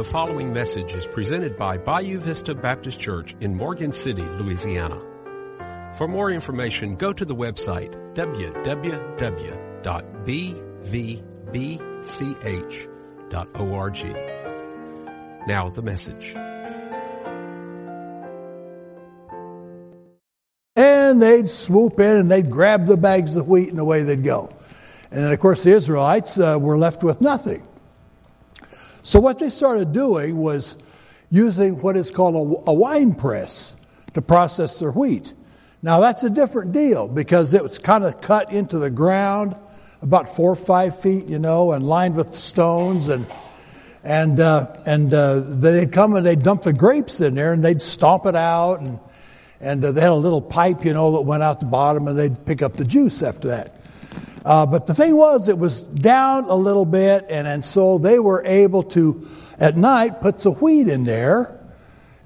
The 0.00 0.10
following 0.10 0.54
message 0.54 0.92
is 0.94 1.04
presented 1.04 1.58
by 1.58 1.76
Bayou 1.76 2.20
Vista 2.20 2.54
Baptist 2.54 2.98
Church 2.98 3.36
in 3.40 3.54
Morgan 3.54 3.92
City, 3.92 4.22
Louisiana. 4.22 4.98
For 5.98 6.08
more 6.08 6.30
information, 6.30 6.96
go 6.96 7.12
to 7.12 7.22
the 7.22 7.34
website 7.36 7.92
www.bvbch.org. 8.14 9.46
Now 15.46 15.68
the 15.68 15.82
message. 15.82 16.34
And 20.76 21.20
they'd 21.20 21.50
swoop 21.50 22.00
in 22.00 22.16
and 22.16 22.30
they'd 22.30 22.50
grab 22.50 22.86
the 22.86 22.96
bags 22.96 23.36
of 23.36 23.48
wheat 23.48 23.68
and 23.68 23.78
away 23.78 24.04
they'd 24.04 24.24
go. 24.24 24.48
And 25.10 25.30
of 25.30 25.38
course, 25.40 25.64
the 25.64 25.72
Israelites 25.72 26.38
uh, 26.38 26.56
were 26.58 26.78
left 26.78 27.04
with 27.04 27.20
nothing. 27.20 27.66
So, 29.02 29.20
what 29.20 29.38
they 29.38 29.50
started 29.50 29.92
doing 29.92 30.36
was 30.36 30.76
using 31.30 31.80
what 31.80 31.96
is 31.96 32.10
called 32.10 32.34
a, 32.66 32.70
a 32.70 32.74
wine 32.74 33.14
press 33.14 33.74
to 34.14 34.22
process 34.22 34.78
their 34.78 34.90
wheat. 34.90 35.32
Now, 35.82 36.00
that's 36.00 36.22
a 36.22 36.30
different 36.30 36.72
deal 36.72 37.08
because 37.08 37.54
it 37.54 37.62
was 37.62 37.78
kind 37.78 38.04
of 38.04 38.20
cut 38.20 38.52
into 38.52 38.78
the 38.78 38.90
ground 38.90 39.56
about 40.02 40.34
four 40.36 40.52
or 40.52 40.56
five 40.56 41.00
feet, 41.00 41.26
you 41.26 41.38
know, 41.38 41.72
and 41.72 41.86
lined 41.86 42.16
with 42.16 42.34
stones 42.34 43.08
and 43.08 43.26
and 44.02 44.40
uh, 44.40 44.76
and 44.86 45.12
uh, 45.12 45.40
they'd 45.40 45.92
come 45.92 46.16
and 46.16 46.26
they'd 46.26 46.42
dump 46.42 46.62
the 46.62 46.72
grapes 46.72 47.20
in 47.20 47.34
there 47.34 47.52
and 47.52 47.62
they'd 47.62 47.82
stomp 47.82 48.26
it 48.26 48.36
out 48.36 48.80
and 48.80 48.98
and 49.60 49.84
uh, 49.84 49.92
they 49.92 50.00
had 50.00 50.10
a 50.10 50.14
little 50.14 50.40
pipe, 50.40 50.84
you 50.84 50.94
know, 50.94 51.12
that 51.12 51.22
went 51.22 51.42
out 51.42 51.60
the 51.60 51.66
bottom 51.66 52.08
and 52.08 52.18
they'd 52.18 52.46
pick 52.46 52.62
up 52.62 52.76
the 52.76 52.84
juice 52.84 53.22
after 53.22 53.48
that. 53.48 53.74
Uh, 54.44 54.66
but 54.66 54.86
the 54.86 54.94
thing 54.94 55.16
was, 55.16 55.48
it 55.48 55.58
was 55.58 55.82
down 55.82 56.44
a 56.44 56.54
little 56.54 56.86
bit, 56.86 57.26
and, 57.28 57.46
and 57.46 57.64
so 57.64 57.98
they 57.98 58.18
were 58.18 58.42
able 58.46 58.82
to, 58.82 59.28
at 59.58 59.76
night, 59.76 60.20
put 60.20 60.40
some 60.40 60.54
wheat 60.54 60.88
in 60.88 61.04
there. 61.04 61.56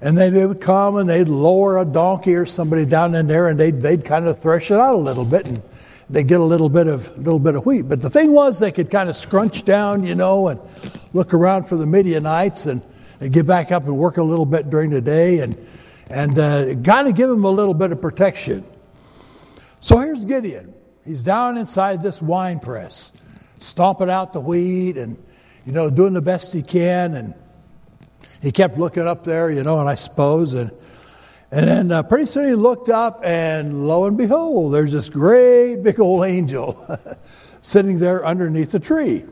And 0.01 0.17
then 0.17 0.33
they 0.33 0.45
would 0.45 0.61
come 0.61 0.97
and 0.97 1.09
they'd 1.09 1.27
lower 1.27 1.77
a 1.77 1.85
donkey 1.85 2.35
or 2.35 2.45
somebody 2.45 2.85
down 2.85 3.15
in 3.15 3.27
there, 3.27 3.47
and 3.47 3.59
they'd, 3.59 3.81
they'd 3.81 4.05
kind 4.05 4.27
of 4.27 4.39
thresh 4.39 4.69
it 4.69 4.77
out 4.77 4.93
a 4.93 4.97
little 4.97 5.25
bit, 5.25 5.45
and 5.47 5.63
they'd 6.09 6.27
get 6.27 6.39
a 6.39 6.43
little 6.43 6.69
bit 6.69 6.87
of 6.87 7.17
little 7.17 7.39
bit 7.39 7.55
of 7.55 7.65
wheat. 7.65 7.83
But 7.83 8.01
the 8.01 8.09
thing 8.09 8.31
was, 8.31 8.59
they 8.59 8.71
could 8.71 8.91
kind 8.91 9.09
of 9.09 9.15
scrunch 9.15 9.65
down, 9.65 10.05
you 10.05 10.13
know, 10.13 10.49
and 10.49 10.59
look 11.13 11.33
around 11.33 11.63
for 11.63 11.77
the 11.77 11.85
Midianites, 11.85 12.65
and, 12.65 12.81
and 13.19 13.33
get 13.33 13.47
back 13.47 13.71
up 13.71 13.85
and 13.85 13.97
work 13.97 14.17
a 14.17 14.23
little 14.23 14.45
bit 14.45 14.69
during 14.69 14.91
the 14.91 15.01
day, 15.01 15.39
and 15.39 15.57
and 16.07 16.37
uh, 16.37 16.75
kind 16.83 17.07
of 17.07 17.15
give 17.15 17.29
them 17.29 17.45
a 17.45 17.49
little 17.49 17.73
bit 17.73 17.91
of 17.91 17.99
protection. 17.99 18.63
So 19.79 19.97
here's 19.99 20.23
Gideon. 20.25 20.73
He's 21.05 21.21
down 21.21 21.57
inside 21.57 22.01
this 22.01 22.19
wine 22.19 22.59
press, 22.59 23.11
stomping 23.59 24.09
out 24.09 24.33
the 24.33 24.39
wheat 24.39 24.97
and, 24.97 25.23
you 25.63 25.71
know, 25.71 25.91
doing 25.91 26.13
the 26.13 26.21
best 26.21 26.51
he 26.51 26.63
can. 26.63 27.13
And 27.13 27.35
he 28.41 28.51
kept 28.51 28.79
looking 28.79 29.07
up 29.07 29.23
there, 29.23 29.51
you 29.51 29.63
know, 29.63 29.79
and 29.79 29.87
I 29.87 29.95
suppose. 29.95 30.55
And, 30.55 30.71
and 31.51 31.67
then 31.67 31.91
uh, 31.91 32.01
pretty 32.01 32.25
soon 32.25 32.47
he 32.47 32.55
looked 32.55 32.89
up, 32.89 33.21
and 33.23 33.87
lo 33.87 34.05
and 34.05 34.17
behold, 34.17 34.73
there's 34.73 34.91
this 34.91 35.09
great 35.09 35.83
big 35.83 35.99
old 35.99 36.25
angel 36.25 36.83
sitting 37.61 37.99
there 37.99 38.25
underneath 38.25 38.71
the 38.71 38.79
tree. 38.79 39.25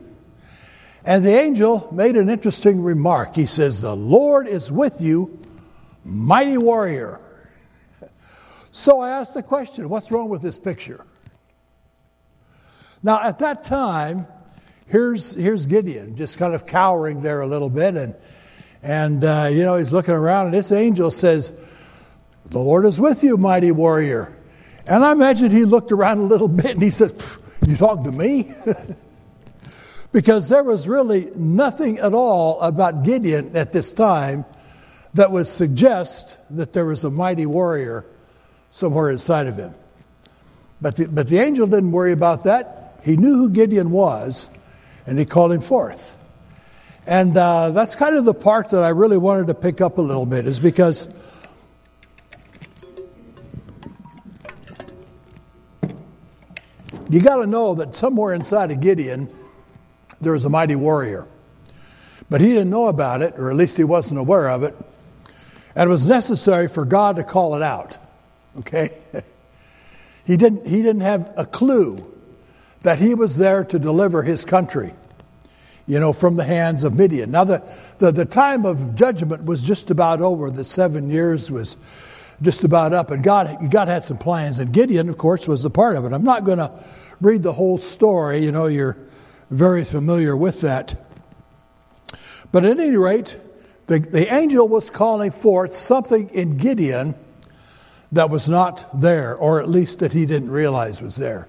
And 1.04 1.24
the 1.24 1.36
angel 1.36 1.88
made 1.92 2.16
an 2.16 2.30
interesting 2.30 2.82
remark. 2.82 3.34
He 3.34 3.46
says, 3.46 3.80
The 3.80 3.96
Lord 3.96 4.46
is 4.46 4.70
with 4.70 5.00
you, 5.00 5.38
mighty 6.04 6.56
warrior. 6.56 7.20
So 8.76 8.98
I 8.98 9.10
asked 9.10 9.34
the 9.34 9.42
question 9.44 9.88
what's 9.88 10.10
wrong 10.10 10.28
with 10.28 10.42
this 10.42 10.58
picture? 10.58 11.06
Now, 13.04 13.22
at 13.22 13.40
that 13.40 13.62
time, 13.62 14.26
here's, 14.86 15.34
here's 15.34 15.66
Gideon, 15.66 16.16
just 16.16 16.38
kind 16.38 16.54
of 16.54 16.64
cowering 16.64 17.20
there 17.20 17.42
a 17.42 17.46
little 17.46 17.68
bit. 17.68 17.98
And, 17.98 18.14
and 18.82 19.22
uh, 19.22 19.50
you 19.52 19.62
know, 19.62 19.76
he's 19.76 19.92
looking 19.92 20.14
around, 20.14 20.46
and 20.46 20.54
this 20.54 20.72
angel 20.72 21.10
says, 21.10 21.52
The 22.46 22.58
Lord 22.58 22.86
is 22.86 22.98
with 22.98 23.22
you, 23.22 23.36
mighty 23.36 23.72
warrior. 23.72 24.34
And 24.86 25.04
I 25.04 25.12
imagine 25.12 25.50
he 25.50 25.66
looked 25.66 25.92
around 25.92 26.16
a 26.20 26.22
little 26.22 26.48
bit 26.62 26.70
and 26.70 26.82
he 26.82 26.88
said, 26.88 27.12
You 27.66 27.76
talk 27.76 28.04
to 28.04 28.10
me? 28.10 28.54
because 30.12 30.48
there 30.48 30.64
was 30.64 30.88
really 30.88 31.30
nothing 31.36 31.98
at 31.98 32.14
all 32.14 32.58
about 32.62 33.02
Gideon 33.02 33.54
at 33.54 33.70
this 33.70 33.92
time 33.92 34.46
that 35.12 35.30
would 35.30 35.46
suggest 35.46 36.38
that 36.48 36.72
there 36.72 36.86
was 36.86 37.04
a 37.04 37.10
mighty 37.10 37.44
warrior 37.44 38.06
somewhere 38.70 39.10
inside 39.10 39.46
of 39.46 39.58
him. 39.58 39.74
But 40.80 40.96
the, 40.96 41.06
but 41.06 41.28
the 41.28 41.40
angel 41.40 41.66
didn't 41.66 41.92
worry 41.92 42.12
about 42.12 42.44
that. 42.44 42.80
He 43.04 43.18
knew 43.18 43.36
who 43.36 43.50
Gideon 43.50 43.90
was, 43.90 44.48
and 45.06 45.18
he 45.18 45.26
called 45.26 45.52
him 45.52 45.60
forth. 45.60 46.16
And 47.06 47.36
uh, 47.36 47.70
that's 47.70 47.94
kind 47.94 48.16
of 48.16 48.24
the 48.24 48.32
part 48.32 48.70
that 48.70 48.82
I 48.82 48.88
really 48.88 49.18
wanted 49.18 49.48
to 49.48 49.54
pick 49.54 49.82
up 49.82 49.98
a 49.98 50.00
little 50.00 50.24
bit, 50.24 50.46
is 50.46 50.58
because 50.58 51.06
you 57.10 57.20
got 57.20 57.36
to 57.36 57.46
know 57.46 57.74
that 57.74 57.94
somewhere 57.94 58.32
inside 58.32 58.70
of 58.70 58.80
Gideon, 58.80 59.30
there 60.22 60.32
was 60.32 60.46
a 60.46 60.50
mighty 60.50 60.74
warrior. 60.74 61.26
But 62.30 62.40
he 62.40 62.48
didn't 62.48 62.70
know 62.70 62.86
about 62.86 63.20
it, 63.20 63.34
or 63.36 63.50
at 63.50 63.56
least 63.56 63.76
he 63.76 63.84
wasn't 63.84 64.18
aware 64.18 64.48
of 64.48 64.62
it. 64.62 64.74
And 65.76 65.88
it 65.88 65.90
was 65.90 66.06
necessary 66.06 66.68
for 66.68 66.86
God 66.86 67.16
to 67.16 67.22
call 67.22 67.54
it 67.54 67.60
out. 67.60 67.98
Okay? 68.60 68.96
he 70.24 70.38
didn't, 70.38 70.66
he 70.66 70.80
didn't 70.80 71.02
have 71.02 71.34
a 71.36 71.44
clue 71.44 72.13
that 72.84 72.98
he 72.98 73.14
was 73.14 73.36
there 73.36 73.64
to 73.64 73.78
deliver 73.78 74.22
his 74.22 74.44
country, 74.44 74.92
you 75.86 75.98
know, 75.98 76.12
from 76.12 76.36
the 76.36 76.44
hands 76.44 76.84
of 76.84 76.94
Midian. 76.94 77.30
Now, 77.30 77.44
the, 77.44 77.62
the, 77.98 78.12
the 78.12 78.26
time 78.26 78.66
of 78.66 78.94
judgment 78.94 79.44
was 79.44 79.62
just 79.62 79.90
about 79.90 80.20
over. 80.20 80.50
The 80.50 80.64
seven 80.64 81.10
years 81.10 81.50
was 81.50 81.76
just 82.42 82.62
about 82.62 82.92
up, 82.92 83.10
and 83.10 83.24
God, 83.24 83.70
God 83.70 83.88
had 83.88 84.04
some 84.04 84.18
plans, 84.18 84.58
and 84.58 84.72
Gideon, 84.72 85.08
of 85.08 85.16
course, 85.16 85.48
was 85.48 85.64
a 85.64 85.70
part 85.70 85.96
of 85.96 86.04
it. 86.04 86.12
I'm 86.12 86.24
not 86.24 86.44
going 86.44 86.58
to 86.58 86.72
read 87.20 87.42
the 87.42 87.54
whole 87.54 87.78
story. 87.78 88.44
You 88.44 88.52
know, 88.52 88.66
you're 88.66 88.98
very 89.50 89.84
familiar 89.84 90.36
with 90.36 90.60
that. 90.60 90.94
But 92.52 92.66
at 92.66 92.78
any 92.78 92.96
rate, 92.96 93.38
the, 93.86 93.98
the 93.98 94.32
angel 94.32 94.68
was 94.68 94.90
calling 94.90 95.30
forth 95.30 95.74
something 95.74 96.28
in 96.30 96.58
Gideon 96.58 97.14
that 98.12 98.28
was 98.28 98.46
not 98.46 99.00
there, 99.00 99.34
or 99.34 99.62
at 99.62 99.70
least 99.70 100.00
that 100.00 100.12
he 100.12 100.26
didn't 100.26 100.50
realize 100.50 101.00
was 101.00 101.16
there. 101.16 101.48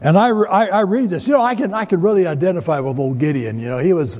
And 0.00 0.18
I, 0.18 0.28
I, 0.28 0.66
I, 0.66 0.80
read 0.82 1.10
this, 1.10 1.26
you 1.26 1.34
know, 1.34 1.40
I 1.40 1.54
can, 1.54 1.72
I 1.72 1.84
can 1.84 2.00
really 2.00 2.26
identify 2.26 2.80
with 2.80 2.98
old 2.98 3.18
Gideon. 3.18 3.58
You 3.58 3.68
know, 3.68 3.78
he 3.78 3.92
was, 3.92 4.18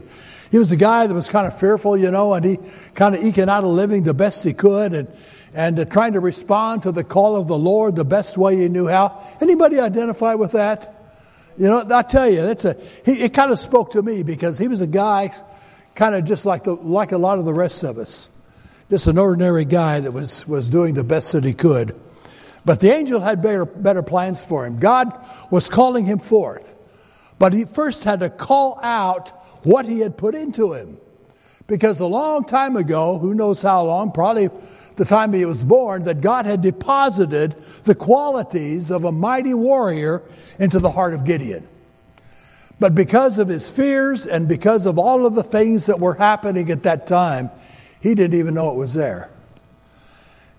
he 0.50 0.58
was 0.58 0.70
a 0.72 0.76
guy 0.76 1.06
that 1.06 1.14
was 1.14 1.28
kind 1.28 1.46
of 1.46 1.58
fearful, 1.58 1.96
you 1.96 2.10
know, 2.10 2.32
and 2.34 2.44
he 2.44 2.58
kind 2.94 3.14
of 3.14 3.24
eking 3.24 3.48
out 3.48 3.64
a 3.64 3.68
living 3.68 4.04
the 4.04 4.14
best 4.14 4.44
he 4.44 4.52
could 4.52 4.94
and, 4.94 5.08
and 5.52 5.78
uh, 5.78 5.84
trying 5.84 6.12
to 6.12 6.20
respond 6.20 6.84
to 6.84 6.92
the 6.92 7.04
call 7.04 7.36
of 7.36 7.48
the 7.48 7.58
Lord 7.58 7.96
the 7.96 8.04
best 8.04 8.38
way 8.38 8.56
he 8.56 8.68
knew 8.68 8.86
how. 8.86 9.20
Anybody 9.40 9.80
identify 9.80 10.34
with 10.34 10.52
that? 10.52 10.94
You 11.56 11.66
know, 11.66 11.86
I 11.90 12.02
tell 12.02 12.28
you, 12.28 12.44
it's 12.46 12.64
a, 12.64 12.76
he, 13.04 13.20
it 13.20 13.34
kind 13.34 13.52
of 13.52 13.60
spoke 13.60 13.92
to 13.92 14.02
me 14.02 14.22
because 14.22 14.58
he 14.58 14.68
was 14.68 14.80
a 14.80 14.86
guy 14.86 15.32
kind 15.94 16.14
of 16.14 16.24
just 16.24 16.46
like 16.46 16.64
the, 16.64 16.74
like 16.74 17.12
a 17.12 17.18
lot 17.18 17.38
of 17.38 17.44
the 17.44 17.54
rest 17.54 17.84
of 17.84 17.98
us. 17.98 18.28
Just 18.90 19.06
an 19.06 19.18
ordinary 19.18 19.64
guy 19.64 20.00
that 20.00 20.12
was, 20.12 20.46
was 20.46 20.68
doing 20.68 20.94
the 20.94 21.04
best 21.04 21.32
that 21.32 21.44
he 21.44 21.54
could. 21.54 22.00
But 22.64 22.80
the 22.80 22.92
angel 22.92 23.20
had 23.20 23.42
better, 23.42 23.64
better 23.64 24.02
plans 24.02 24.42
for 24.42 24.66
him. 24.66 24.78
God 24.78 25.12
was 25.50 25.68
calling 25.68 26.06
him 26.06 26.18
forth. 26.18 26.74
But 27.38 27.52
he 27.52 27.64
first 27.64 28.04
had 28.04 28.20
to 28.20 28.30
call 28.30 28.78
out 28.82 29.30
what 29.64 29.86
he 29.86 30.00
had 30.00 30.16
put 30.16 30.34
into 30.34 30.72
him. 30.72 30.98
Because 31.66 32.00
a 32.00 32.06
long 32.06 32.44
time 32.44 32.76
ago, 32.76 33.18
who 33.18 33.34
knows 33.34 33.62
how 33.62 33.84
long, 33.84 34.12
probably 34.12 34.50
the 34.96 35.04
time 35.04 35.32
he 35.32 35.44
was 35.44 35.64
born, 35.64 36.04
that 36.04 36.20
God 36.20 36.46
had 36.46 36.62
deposited 36.62 37.56
the 37.84 37.94
qualities 37.94 38.90
of 38.90 39.04
a 39.04 39.12
mighty 39.12 39.54
warrior 39.54 40.22
into 40.58 40.78
the 40.78 40.90
heart 40.90 41.14
of 41.14 41.24
Gideon. 41.24 41.66
But 42.78 42.94
because 42.94 43.38
of 43.38 43.48
his 43.48 43.68
fears 43.68 44.26
and 44.26 44.48
because 44.48 44.86
of 44.86 44.98
all 44.98 45.26
of 45.26 45.34
the 45.34 45.42
things 45.42 45.86
that 45.86 46.00
were 46.00 46.14
happening 46.14 46.70
at 46.70 46.82
that 46.82 47.06
time, 47.06 47.50
he 48.00 48.14
didn't 48.14 48.38
even 48.38 48.54
know 48.54 48.70
it 48.70 48.76
was 48.76 48.94
there. 48.94 49.30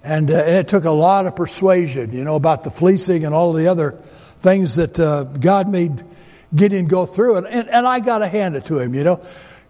And, 0.06 0.30
uh, 0.30 0.36
and 0.36 0.56
it 0.56 0.68
took 0.68 0.86
a 0.86 0.92
lot 0.92 1.26
of 1.26 1.36
persuasion, 1.36 2.14
you 2.14 2.24
know, 2.24 2.36
about 2.36 2.64
the 2.64 2.70
fleecing 2.70 3.26
and 3.26 3.34
all 3.34 3.54
the 3.54 3.70
other 3.70 3.94
things 4.42 4.76
that 4.76 5.00
uh, 5.00 5.24
God 5.24 5.68
made 5.68 6.04
Gideon 6.54 6.86
go 6.86 7.08
through. 7.08 7.38
And, 7.38 7.48
and, 7.48 7.68
and 7.68 7.88
I 7.88 8.02
got 8.02 8.20
to 8.20 8.28
hand 8.28 8.56
it 8.56 8.66
to 8.66 8.78
him, 8.78 8.94
you 8.94 9.04
know. 9.04 9.26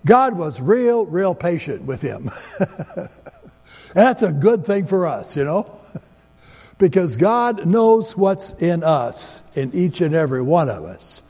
God 0.05 0.37
was 0.37 0.59
real, 0.59 1.05
real 1.05 1.35
patient 1.35 1.83
with 1.83 2.01
him. 2.01 2.29
and 2.59 3.09
that's 3.93 4.23
a 4.23 4.33
good 4.33 4.65
thing 4.65 4.87
for 4.87 5.07
us, 5.07 5.37
you 5.37 5.45
know. 5.45 5.79
because 6.77 7.15
God 7.15 7.65
knows 7.65 8.17
what's 8.17 8.51
in 8.55 8.83
us, 8.83 9.41
in 9.55 9.73
each 9.73 10.01
and 10.01 10.13
every 10.13 10.41
one 10.41 10.67
of 10.67 10.83
us. 10.83 11.23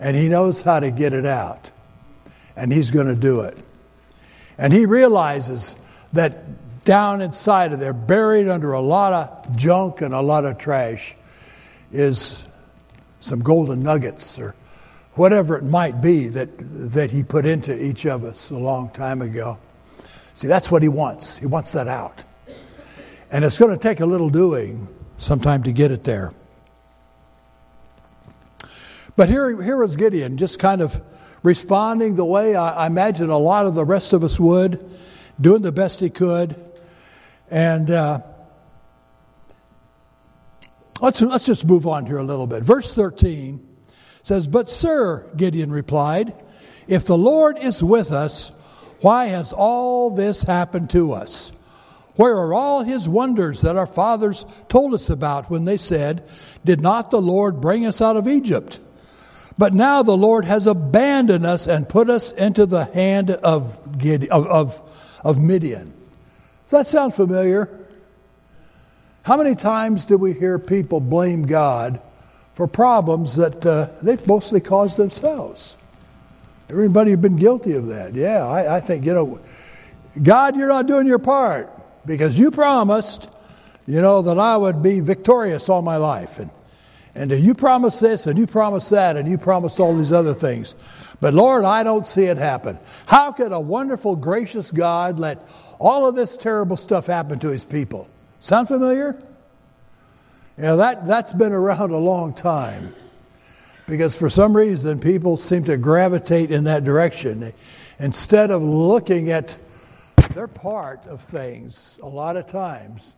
And 0.00 0.16
He 0.16 0.28
knows 0.28 0.60
how 0.60 0.80
to 0.80 0.90
get 0.90 1.12
it 1.12 1.24
out. 1.24 1.70
And 2.56 2.72
He's 2.72 2.90
going 2.90 3.06
to 3.06 3.14
do 3.14 3.42
it. 3.42 3.56
And 4.58 4.72
He 4.72 4.86
realizes 4.86 5.76
that 6.14 6.42
down 6.84 7.22
inside 7.22 7.72
of 7.72 7.80
there, 7.80 7.92
buried 7.92 8.48
under 8.48 8.72
a 8.72 8.80
lot 8.80 9.12
of 9.12 9.56
junk 9.56 10.00
and 10.00 10.14
a 10.14 10.20
lot 10.20 10.44
of 10.44 10.58
trash, 10.58 11.14
is 11.92 12.42
some 13.20 13.40
golden 13.40 13.82
nuggets 13.82 14.38
or 14.38 14.54
whatever 15.14 15.56
it 15.56 15.64
might 15.64 16.00
be 16.00 16.28
that, 16.28 16.48
that 16.92 17.10
he 17.10 17.22
put 17.22 17.44
into 17.46 17.78
each 17.78 18.06
of 18.06 18.24
us 18.24 18.50
a 18.50 18.56
long 18.56 18.90
time 18.90 19.20
ago. 19.22 19.58
See, 20.34 20.48
that's 20.48 20.70
what 20.70 20.82
he 20.82 20.88
wants. 20.88 21.36
He 21.36 21.46
wants 21.46 21.72
that 21.72 21.88
out. 21.88 22.24
And 23.30 23.44
it's 23.44 23.58
going 23.58 23.72
to 23.72 23.78
take 23.78 24.00
a 24.00 24.06
little 24.06 24.30
doing 24.30 24.88
sometime 25.18 25.64
to 25.64 25.72
get 25.72 25.90
it 25.90 26.04
there. 26.04 26.32
But 29.16 29.28
here, 29.28 29.60
here 29.62 29.76
was 29.76 29.96
Gideon, 29.96 30.38
just 30.38 30.58
kind 30.58 30.80
of 30.80 31.00
responding 31.42 32.14
the 32.14 32.24
way 32.24 32.54
I, 32.54 32.84
I 32.84 32.86
imagine 32.86 33.28
a 33.28 33.38
lot 33.38 33.66
of 33.66 33.74
the 33.74 33.84
rest 33.84 34.12
of 34.12 34.24
us 34.24 34.40
would, 34.40 34.88
doing 35.40 35.62
the 35.62 35.72
best 35.72 36.00
he 36.00 36.10
could. 36.10 36.56
And 37.50 37.90
uh, 37.90 38.20
let's, 41.00 41.20
let's 41.20 41.46
just 41.46 41.64
move 41.64 41.86
on 41.86 42.06
here 42.06 42.18
a 42.18 42.22
little 42.22 42.46
bit. 42.46 42.62
Verse 42.62 42.94
13 42.94 43.66
says, 44.22 44.46
But, 44.46 44.68
sir, 44.68 45.28
Gideon 45.36 45.72
replied, 45.72 46.32
if 46.86 47.04
the 47.04 47.18
Lord 47.18 47.58
is 47.58 47.82
with 47.82 48.12
us, 48.12 48.50
why 49.00 49.26
has 49.26 49.52
all 49.52 50.10
this 50.10 50.42
happened 50.42 50.90
to 50.90 51.12
us? 51.12 51.52
Where 52.16 52.36
are 52.36 52.52
all 52.52 52.82
his 52.82 53.08
wonders 53.08 53.62
that 53.62 53.76
our 53.76 53.86
fathers 53.86 54.44
told 54.68 54.92
us 54.94 55.08
about 55.08 55.50
when 55.50 55.64
they 55.64 55.78
said, 55.78 56.28
Did 56.64 56.80
not 56.80 57.10
the 57.10 57.20
Lord 57.20 57.60
bring 57.60 57.86
us 57.86 58.02
out 58.02 58.16
of 58.16 58.28
Egypt? 58.28 58.78
But 59.56 59.72
now 59.72 60.02
the 60.02 60.16
Lord 60.16 60.44
has 60.44 60.66
abandoned 60.66 61.46
us 61.46 61.66
and 61.66 61.88
put 61.88 62.10
us 62.10 62.32
into 62.32 62.66
the 62.66 62.84
hand 62.86 63.30
of, 63.30 63.98
Gideon, 63.98 64.32
of, 64.32 64.46
of, 64.46 65.20
of 65.24 65.38
Midian. 65.40 65.94
Does 66.70 66.84
that 66.84 66.88
sound 66.88 67.16
familiar? 67.16 67.68
How 69.24 69.36
many 69.36 69.56
times 69.56 70.06
do 70.06 70.16
we 70.16 70.32
hear 70.32 70.56
people 70.56 71.00
blame 71.00 71.42
God 71.42 72.00
for 72.54 72.68
problems 72.68 73.34
that 73.34 73.66
uh, 73.66 73.88
they've 74.02 74.24
mostly 74.24 74.60
caused 74.60 74.96
themselves? 74.96 75.74
Everybody 76.68 77.10
has 77.10 77.18
been 77.18 77.34
guilty 77.34 77.72
of 77.72 77.88
that. 77.88 78.14
Yeah, 78.14 78.46
I, 78.46 78.76
I 78.76 78.80
think, 78.80 79.04
you 79.04 79.14
know, 79.14 79.40
God, 80.22 80.56
you're 80.56 80.68
not 80.68 80.86
doing 80.86 81.08
your 81.08 81.18
part 81.18 81.72
because 82.06 82.38
you 82.38 82.52
promised, 82.52 83.28
you 83.88 84.00
know, 84.00 84.22
that 84.22 84.38
I 84.38 84.56
would 84.56 84.80
be 84.80 85.00
victorious 85.00 85.68
all 85.68 85.82
my 85.82 85.96
life. 85.96 86.38
And, 86.38 86.50
and 87.16 87.32
you 87.32 87.54
promised 87.54 88.00
this 88.00 88.28
and 88.28 88.38
you 88.38 88.46
promised 88.46 88.90
that 88.90 89.16
and 89.16 89.28
you 89.28 89.38
promised 89.38 89.80
all 89.80 89.96
these 89.96 90.12
other 90.12 90.34
things. 90.34 90.76
But 91.20 91.34
Lord, 91.34 91.64
I 91.64 91.82
don't 91.82 92.06
see 92.06 92.26
it 92.26 92.36
happen. 92.36 92.78
How 93.06 93.32
could 93.32 93.50
a 93.50 93.58
wonderful, 93.58 94.14
gracious 94.14 94.70
God 94.70 95.18
let 95.18 95.44
all 95.80 96.06
of 96.06 96.14
this 96.14 96.36
terrible 96.36 96.76
stuff 96.76 97.06
happened 97.06 97.40
to 97.40 97.48
his 97.48 97.64
people? 97.64 98.08
Sound 98.38 98.68
familiar? 98.68 99.20
Yeah, 100.56 100.76
that, 100.76 101.06
that's 101.06 101.32
been 101.32 101.52
around 101.52 101.90
a 101.90 101.98
long 101.98 102.34
time 102.34 102.94
because 103.86 104.14
for 104.14 104.30
some 104.30 104.56
reason 104.56 105.00
people 105.00 105.36
seem 105.36 105.64
to 105.64 105.76
gravitate 105.76 106.52
in 106.52 106.64
that 106.64 106.84
direction. 106.84 107.52
Instead 107.98 108.50
of 108.50 108.62
looking 108.62 109.30
at 109.30 109.56
their 110.34 110.46
part 110.46 111.04
of 111.06 111.22
things, 111.22 111.98
a 112.02 112.08
lot 112.08 112.36
of 112.36 112.46
times, 112.46 113.12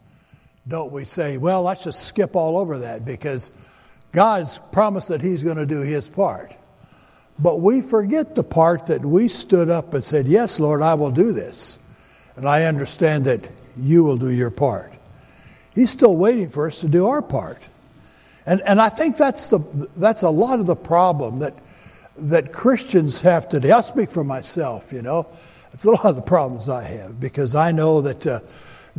don't 0.67 0.93
we 0.93 1.05
say, 1.05 1.37
well, 1.37 1.63
let's 1.63 1.85
just 1.85 2.05
skip 2.05 2.37
all 2.37 2.57
over 2.57 2.79
that 2.79 3.05
because 3.05 3.51
God's 4.13 4.59
promised 4.71 5.09
that 5.09 5.21
He's 5.21 5.43
going 5.43 5.57
to 5.57 5.67
do 5.67 5.81
His 5.81 6.09
part. 6.09 6.55
But 7.39 7.61
we 7.61 7.81
forget 7.81 8.35
the 8.35 8.45
part 8.45 8.87
that 8.87 9.05
we 9.05 9.29
stood 9.29 9.69
up 9.69 9.95
and 9.95 10.05
said, 10.05 10.27
Yes, 10.27 10.61
Lord, 10.61 10.83
I 10.83 10.95
will 10.95 11.11
do 11.11 11.33
this. 11.33 11.79
And 12.37 12.49
I 12.49 12.65
understand 12.65 13.25
that 13.25 13.49
you 13.77 14.05
will 14.05 14.17
do 14.17 14.31
your 14.31 14.51
part. 14.51 14.93
He's 15.75 15.91
still 15.91 16.17
waiting 16.17 16.51
for 16.51 16.67
us 16.67 16.81
to 16.81 16.89
do 16.89 17.07
our 17.07 17.23
part. 17.23 17.61
And, 18.45 18.61
and 18.63 18.81
I 18.81 18.89
think 18.89 19.17
that's, 19.17 19.49
the, 19.49 19.61
that's 19.97 20.23
a 20.23 20.31
lot 20.31 20.61
of 20.61 20.67
the 20.67 20.77
problem 20.77 21.41
that, 21.41 21.57
that 22.17 22.53
Christians 22.53 23.21
have 23.21 23.49
today. 23.49 23.71
I'll 23.71 23.83
speak 23.83 24.11
for 24.11 24.25
myself, 24.25 24.93
you 24.93 25.03
know. 25.03 25.27
It's 25.73 25.85
a 25.85 25.91
lot 25.91 26.05
of 26.05 26.17
the 26.17 26.23
problems 26.23 26.69
I 26.69 26.83
have 26.83 27.19
because 27.19 27.55
I 27.55 27.73
know 27.73 28.03
that 28.03 28.27
uh, 28.27 28.41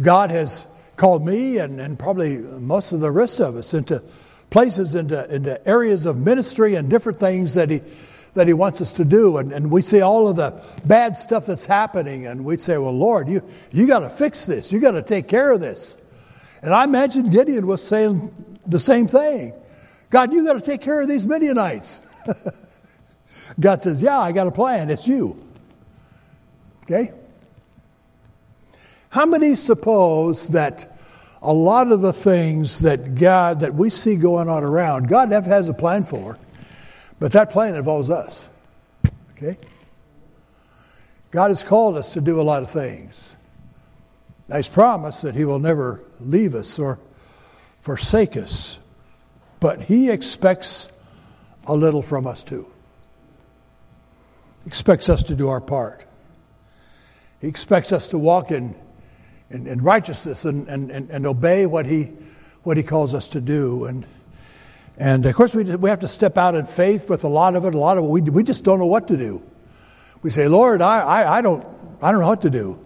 God 0.01 0.31
has 0.31 0.65
called 0.95 1.25
me 1.25 1.57
and, 1.57 1.79
and 1.79 1.99
probably 1.99 2.37
most 2.37 2.93
of 2.93 2.99
the 2.99 3.11
rest 3.11 3.39
of 3.39 3.55
us 3.55 3.73
into 3.73 4.01
places, 4.49 4.95
into, 4.95 5.33
into 5.33 5.67
areas 5.67 6.05
of 6.05 6.17
ministry 6.17 6.75
and 6.75 6.89
different 6.89 7.19
things 7.19 7.55
that 7.55 7.69
He, 7.69 7.81
that 8.33 8.47
He 8.47 8.53
wants 8.53 8.81
us 8.81 8.93
to 8.93 9.05
do. 9.05 9.37
And, 9.37 9.51
and 9.51 9.71
we 9.71 9.81
see 9.81 10.01
all 10.01 10.27
of 10.27 10.35
the 10.35 10.61
bad 10.85 11.17
stuff 11.17 11.45
that's 11.45 11.65
happening 11.65 12.25
and 12.25 12.43
we 12.43 12.57
say, 12.57 12.77
well, 12.77 12.97
Lord, 12.97 13.29
you, 13.29 13.43
you 13.71 13.87
got 13.87 13.99
to 13.99 14.09
fix 14.09 14.45
this. 14.45 14.71
You 14.71 14.79
got 14.79 14.91
to 14.91 15.01
take 15.01 15.27
care 15.27 15.51
of 15.51 15.59
this. 15.59 15.97
And 16.61 16.73
I 16.73 16.83
imagine 16.83 17.29
Gideon 17.29 17.67
was 17.67 17.83
saying 17.83 18.33
the 18.65 18.79
same 18.79 19.07
thing. 19.07 19.53
God, 20.09 20.33
you 20.33 20.45
got 20.45 20.53
to 20.53 20.61
take 20.61 20.81
care 20.81 21.01
of 21.01 21.07
these 21.07 21.25
Midianites. 21.25 21.99
God 23.59 23.81
says, 23.81 24.01
Yeah, 24.01 24.19
I 24.19 24.31
got 24.31 24.47
a 24.47 24.51
plan. 24.51 24.89
It's 24.89 25.07
you. 25.07 25.43
Okay? 26.83 27.11
How 29.09 29.25
many 29.25 29.55
suppose 29.55 30.47
that 30.49 30.89
a 31.41 31.53
lot 31.53 31.91
of 31.91 32.01
the 32.01 32.13
things 32.13 32.79
that 32.79 33.15
God, 33.15 33.59
that 33.59 33.75
we 33.75 33.89
see 33.89 34.15
going 34.15 34.49
on 34.49 34.63
around, 34.63 35.07
God 35.07 35.29
never 35.29 35.49
has 35.49 35.69
a 35.69 35.73
plan 35.73 36.05
for, 36.05 36.37
but 37.19 37.31
that 37.33 37.49
plan 37.49 37.75
involves 37.75 38.09
us. 38.09 38.47
Okay? 39.31 39.57
God 41.31 41.49
has 41.49 41.63
called 41.63 41.97
us 41.97 42.13
to 42.13 42.21
do 42.21 42.39
a 42.39 42.43
lot 42.43 42.63
of 42.63 42.71
things. 42.71 43.35
Now, 44.47 44.57
He's 44.57 44.69
promised 44.69 45.23
that 45.23 45.35
He 45.35 45.45
will 45.45 45.59
never 45.59 46.01
leave 46.19 46.55
us 46.55 46.77
or 46.77 46.99
forsake 47.81 48.37
us, 48.37 48.79
but 49.59 49.81
He 49.81 50.09
expects 50.09 50.89
a 51.65 51.75
little 51.75 52.01
from 52.01 52.27
us 52.27 52.43
too. 52.43 52.67
He 54.63 54.67
expects 54.67 55.09
us 55.09 55.23
to 55.23 55.35
do 55.35 55.49
our 55.49 55.61
part. 55.61 56.05
He 57.41 57.47
expects 57.47 57.91
us 57.91 58.09
to 58.09 58.17
walk 58.17 58.51
in, 58.51 58.75
in, 59.49 59.67
in 59.67 59.81
righteousness 59.81 60.45
and, 60.45 60.67
and, 60.67 60.91
and, 60.91 61.09
and, 61.09 61.25
obey 61.25 61.65
what 61.65 61.85
he, 61.85 62.11
what 62.63 62.77
he 62.77 62.83
calls 62.83 63.13
us 63.13 63.29
to 63.29 63.41
do. 63.41 63.85
And, 63.85 64.05
and 64.97 65.25
of 65.25 65.35
course, 65.35 65.55
we, 65.55 65.63
we 65.63 65.89
have 65.89 66.01
to 66.01 66.07
step 66.07 66.37
out 66.37 66.55
in 66.55 66.65
faith 66.65 67.09
with 67.09 67.23
a 67.23 67.27
lot 67.27 67.55
of 67.55 67.65
it. 67.65 67.73
A 67.73 67.77
lot 67.77 67.97
of 67.97 68.03
it, 68.03 68.07
we, 68.07 68.21
we 68.21 68.43
just 68.43 68.63
don't 68.63 68.79
know 68.79 68.85
what 68.85 69.07
to 69.07 69.17
do. 69.17 69.41
We 70.21 70.29
say, 70.29 70.47
Lord, 70.47 70.81
I, 70.81 71.01
I, 71.01 71.37
I, 71.39 71.41
don't, 71.41 71.65
I 72.01 72.11
don't 72.11 72.21
know 72.21 72.27
what 72.27 72.43
to 72.43 72.49
do 72.49 72.83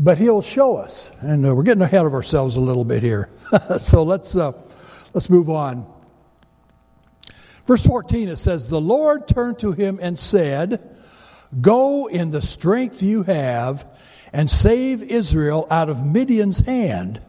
but 0.00 0.16
he'll 0.16 0.42
show 0.42 0.76
us. 0.76 1.10
And 1.20 1.46
uh, 1.46 1.54
we're 1.54 1.62
getting 1.62 1.82
ahead 1.82 2.06
of 2.06 2.14
ourselves 2.14 2.56
a 2.56 2.60
little 2.60 2.84
bit 2.84 3.02
here. 3.02 3.28
so 3.78 4.02
let's, 4.02 4.34
uh, 4.34 4.52
let's 5.12 5.28
move 5.28 5.50
on. 5.50 5.86
Verse 7.66 7.86
14, 7.86 8.30
it 8.30 8.36
says, 8.36 8.68
The 8.68 8.80
Lord 8.80 9.28
turned 9.28 9.58
to 9.60 9.72
him 9.72 9.98
and 10.00 10.18
said, 10.18 10.96
Go 11.60 12.06
in 12.06 12.30
the 12.30 12.40
strength 12.40 13.02
you 13.02 13.24
have 13.24 13.94
and 14.32 14.50
save 14.50 15.02
Israel 15.02 15.66
out 15.70 15.90
of 15.90 16.04
Midian's 16.04 16.60
hand. 16.60 17.20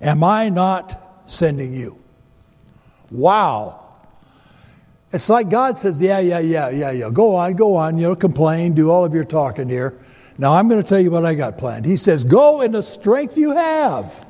Am 0.00 0.22
I 0.22 0.48
not 0.48 1.24
sending 1.26 1.74
you? 1.74 2.02
Wow. 3.10 3.82
It's 5.12 5.28
like 5.28 5.48
God 5.48 5.78
says, 5.78 6.00
Yeah, 6.00 6.18
yeah, 6.18 6.40
yeah, 6.40 6.68
yeah, 6.68 6.90
yeah. 6.90 7.10
Go 7.10 7.36
on, 7.36 7.54
go 7.54 7.76
on, 7.76 7.98
you 7.98 8.08
know, 8.08 8.16
complain, 8.16 8.74
do 8.74 8.90
all 8.90 9.04
of 9.04 9.14
your 9.14 9.24
talking 9.24 9.68
here. 9.68 9.98
Now 10.38 10.54
I'm 10.54 10.68
going 10.68 10.82
to 10.82 10.88
tell 10.88 11.00
you 11.00 11.10
what 11.10 11.24
I 11.24 11.34
got 11.34 11.58
planned. 11.58 11.84
He 11.84 11.96
says, 11.96 12.24
go 12.24 12.60
in 12.60 12.72
the 12.72 12.82
strength 12.82 13.38
you 13.38 13.52
have. 13.52 14.24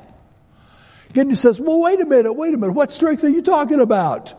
Gideon 1.13 1.35
says, 1.35 1.59
well, 1.59 1.81
wait 1.81 1.99
a 1.99 2.05
minute, 2.05 2.33
wait 2.33 2.53
a 2.53 2.57
minute. 2.57 2.73
What 2.73 2.91
strength 2.91 3.23
are 3.23 3.29
you 3.29 3.41
talking 3.41 3.79
about? 3.79 4.33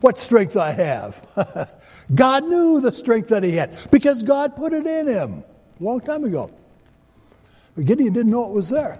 What 0.00 0.18
strength 0.18 0.56
I 0.56 0.72
have? 0.72 1.70
God 2.14 2.44
knew 2.44 2.80
the 2.80 2.92
strength 2.92 3.28
that 3.28 3.42
he 3.42 3.52
had 3.56 3.76
because 3.90 4.22
God 4.22 4.56
put 4.56 4.72
it 4.72 4.86
in 4.86 5.06
him 5.06 5.44
a 5.80 5.84
long 5.84 6.00
time 6.00 6.24
ago. 6.24 6.50
But 7.74 7.84
Gideon 7.84 8.12
didn't 8.12 8.30
know 8.30 8.44
it 8.44 8.52
was 8.52 8.68
there. 8.68 8.98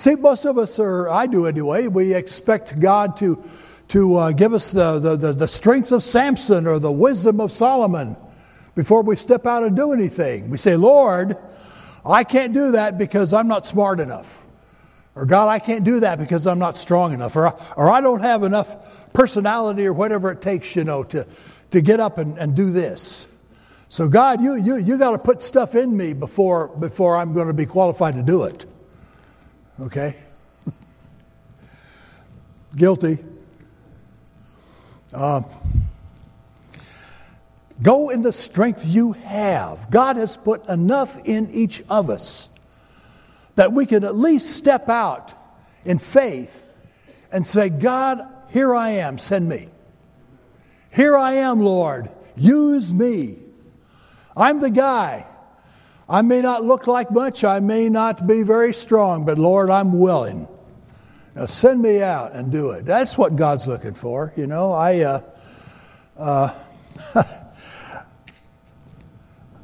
See, 0.00 0.14
most 0.14 0.46
of 0.46 0.56
us, 0.56 0.78
are, 0.78 1.10
I 1.10 1.26
do 1.26 1.44
anyway, 1.44 1.86
we 1.86 2.14
expect 2.14 2.80
God 2.80 3.18
to, 3.18 3.44
to 3.88 4.16
uh, 4.16 4.32
give 4.32 4.54
us 4.54 4.72
the, 4.72 4.98
the, 4.98 5.14
the, 5.14 5.32
the 5.34 5.46
strength 5.46 5.92
of 5.92 6.02
Samson 6.02 6.66
or 6.66 6.78
the 6.78 6.90
wisdom 6.90 7.38
of 7.38 7.52
Solomon 7.52 8.16
before 8.74 9.02
we 9.02 9.16
step 9.16 9.44
out 9.44 9.62
and 9.62 9.76
do 9.76 9.92
anything. 9.92 10.48
We 10.48 10.56
say, 10.56 10.76
Lord, 10.76 11.36
I 12.02 12.24
can't 12.24 12.54
do 12.54 12.72
that 12.72 12.96
because 12.96 13.34
I'm 13.34 13.46
not 13.46 13.66
smart 13.66 14.00
enough. 14.00 14.42
Or 15.14 15.26
God, 15.26 15.48
I 15.48 15.58
can't 15.58 15.84
do 15.84 16.00
that 16.00 16.18
because 16.18 16.46
I'm 16.46 16.58
not 16.58 16.78
strong 16.78 17.12
enough. 17.12 17.36
Or, 17.36 17.54
or 17.76 17.90
I 17.90 18.00
don't 18.00 18.22
have 18.22 18.42
enough 18.42 19.12
personality 19.12 19.86
or 19.86 19.92
whatever 19.92 20.32
it 20.32 20.40
takes, 20.40 20.74
you 20.76 20.84
know, 20.84 21.04
to, 21.04 21.26
to 21.72 21.82
get 21.82 22.00
up 22.00 22.16
and, 22.16 22.38
and 22.38 22.56
do 22.56 22.72
this. 22.72 23.28
So 23.90 24.08
God, 24.08 24.40
you, 24.40 24.54
you, 24.54 24.76
you 24.76 24.96
got 24.96 25.10
to 25.10 25.18
put 25.18 25.42
stuff 25.42 25.74
in 25.74 25.94
me 25.94 26.14
before, 26.14 26.68
before 26.68 27.18
I'm 27.18 27.34
going 27.34 27.48
to 27.48 27.52
be 27.52 27.66
qualified 27.66 28.14
to 28.14 28.22
do 28.22 28.44
it. 28.44 28.64
Okay? 29.80 30.16
Guilty. 32.76 33.18
Uh, 35.12 35.42
Go 37.82 38.10
in 38.10 38.22
the 38.22 38.32
strength 38.32 38.84
you 38.84 39.12
have. 39.12 39.90
God 39.90 40.16
has 40.16 40.36
put 40.36 40.68
enough 40.68 41.16
in 41.24 41.50
each 41.50 41.82
of 41.88 42.10
us 42.10 42.48
that 43.54 43.72
we 43.72 43.86
can 43.86 44.04
at 44.04 44.16
least 44.16 44.54
step 44.56 44.88
out 44.88 45.32
in 45.84 45.98
faith 45.98 46.64
and 47.32 47.46
say, 47.46 47.70
God, 47.70 48.26
here 48.50 48.74
I 48.74 48.90
am, 48.90 49.18
send 49.18 49.48
me. 49.48 49.68
Here 50.90 51.16
I 51.16 51.34
am, 51.34 51.60
Lord, 51.60 52.10
use 52.36 52.92
me. 52.92 53.38
I'm 54.36 54.60
the 54.60 54.70
guy. 54.70 55.26
I 56.10 56.22
may 56.22 56.42
not 56.42 56.64
look 56.64 56.88
like 56.88 57.12
much, 57.12 57.44
I 57.44 57.60
may 57.60 57.88
not 57.88 58.26
be 58.26 58.42
very 58.42 58.74
strong, 58.74 59.24
but 59.24 59.38
Lord, 59.38 59.70
I'm 59.70 60.00
willing. 60.00 60.48
Now 61.36 61.46
send 61.46 61.80
me 61.80 62.02
out 62.02 62.32
and 62.32 62.50
do 62.50 62.70
it. 62.70 62.84
That's 62.84 63.16
what 63.16 63.36
God's 63.36 63.68
looking 63.68 63.94
for. 63.94 64.32
You 64.36 64.48
know, 64.48 64.72
I, 64.72 65.02
uh, 65.02 65.20
uh, 66.18 66.52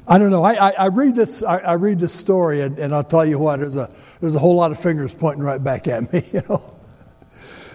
I 0.06 0.18
don't 0.18 0.30
know. 0.30 0.44
I, 0.44 0.68
I, 0.68 0.70
I 0.70 0.86
read 0.86 1.16
this. 1.16 1.42
I, 1.42 1.58
I, 1.58 1.72
read 1.72 1.98
this 1.98 2.14
story, 2.14 2.60
and, 2.60 2.78
and 2.78 2.94
I'll 2.94 3.02
tell 3.02 3.26
you 3.26 3.40
what. 3.40 3.58
There's 3.58 3.74
a 3.74 3.90
there's 4.20 4.36
a 4.36 4.38
whole 4.38 4.54
lot 4.54 4.70
of 4.70 4.78
fingers 4.78 5.12
pointing 5.12 5.42
right 5.42 5.62
back 5.62 5.88
at 5.88 6.12
me. 6.12 6.22
You 6.32 6.42
know, 6.48 6.76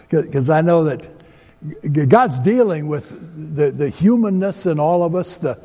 because 0.09 0.49
I 0.49 0.61
know 0.61 0.85
that 0.85 1.09
God's 2.09 2.39
dealing 2.39 2.87
with 2.87 3.55
the, 3.55 3.71
the 3.71 3.89
humanness 3.89 4.65
in 4.65 4.79
all 4.79 5.03
of 5.03 5.13
us, 5.15 5.37
the, 5.37 5.59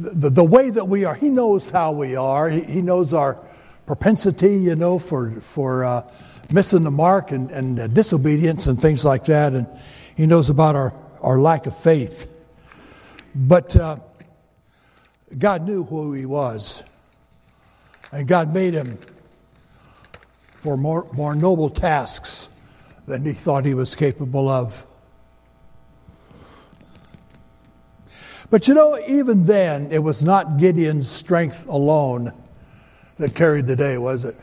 the, 0.00 0.30
the 0.30 0.44
way 0.44 0.70
that 0.70 0.88
we 0.88 1.04
are. 1.04 1.14
He 1.14 1.30
knows 1.30 1.70
how 1.70 1.92
we 1.92 2.16
are. 2.16 2.48
He, 2.48 2.62
he 2.62 2.82
knows 2.82 3.12
our 3.12 3.38
propensity, 3.86 4.56
you 4.56 4.74
know, 4.74 4.98
for, 4.98 5.32
for 5.40 5.84
uh, 5.84 6.10
missing 6.50 6.82
the 6.82 6.90
mark 6.90 7.32
and, 7.32 7.50
and 7.50 7.78
uh, 7.78 7.86
disobedience 7.86 8.66
and 8.66 8.80
things 8.80 9.04
like 9.04 9.26
that. 9.26 9.52
And 9.52 9.66
He 10.16 10.26
knows 10.26 10.48
about 10.48 10.74
our, 10.74 10.94
our 11.20 11.38
lack 11.38 11.66
of 11.66 11.76
faith. 11.76 12.34
But 13.34 13.76
uh, 13.76 13.98
God 15.36 15.66
knew 15.66 15.84
who 15.84 16.14
He 16.14 16.24
was. 16.24 16.82
And 18.10 18.26
God 18.26 18.54
made 18.54 18.74
Him 18.74 18.98
for 20.62 20.76
more, 20.76 21.06
more 21.12 21.34
noble 21.34 21.68
tasks 21.68 22.48
than 23.06 23.24
He 23.24 23.32
thought 23.32 23.64
He 23.64 23.74
was 23.74 23.94
capable 23.94 24.48
of. 24.48 24.86
But 28.50 28.66
you 28.66 28.74
know, 28.74 28.98
even 29.06 29.46
then, 29.46 29.92
it 29.92 30.00
was 30.00 30.24
not 30.24 30.58
Gideon's 30.58 31.08
strength 31.08 31.66
alone 31.68 32.32
that 33.16 33.34
carried 33.34 33.66
the 33.66 33.76
day, 33.76 33.96
was 33.96 34.24
it? 34.24 34.36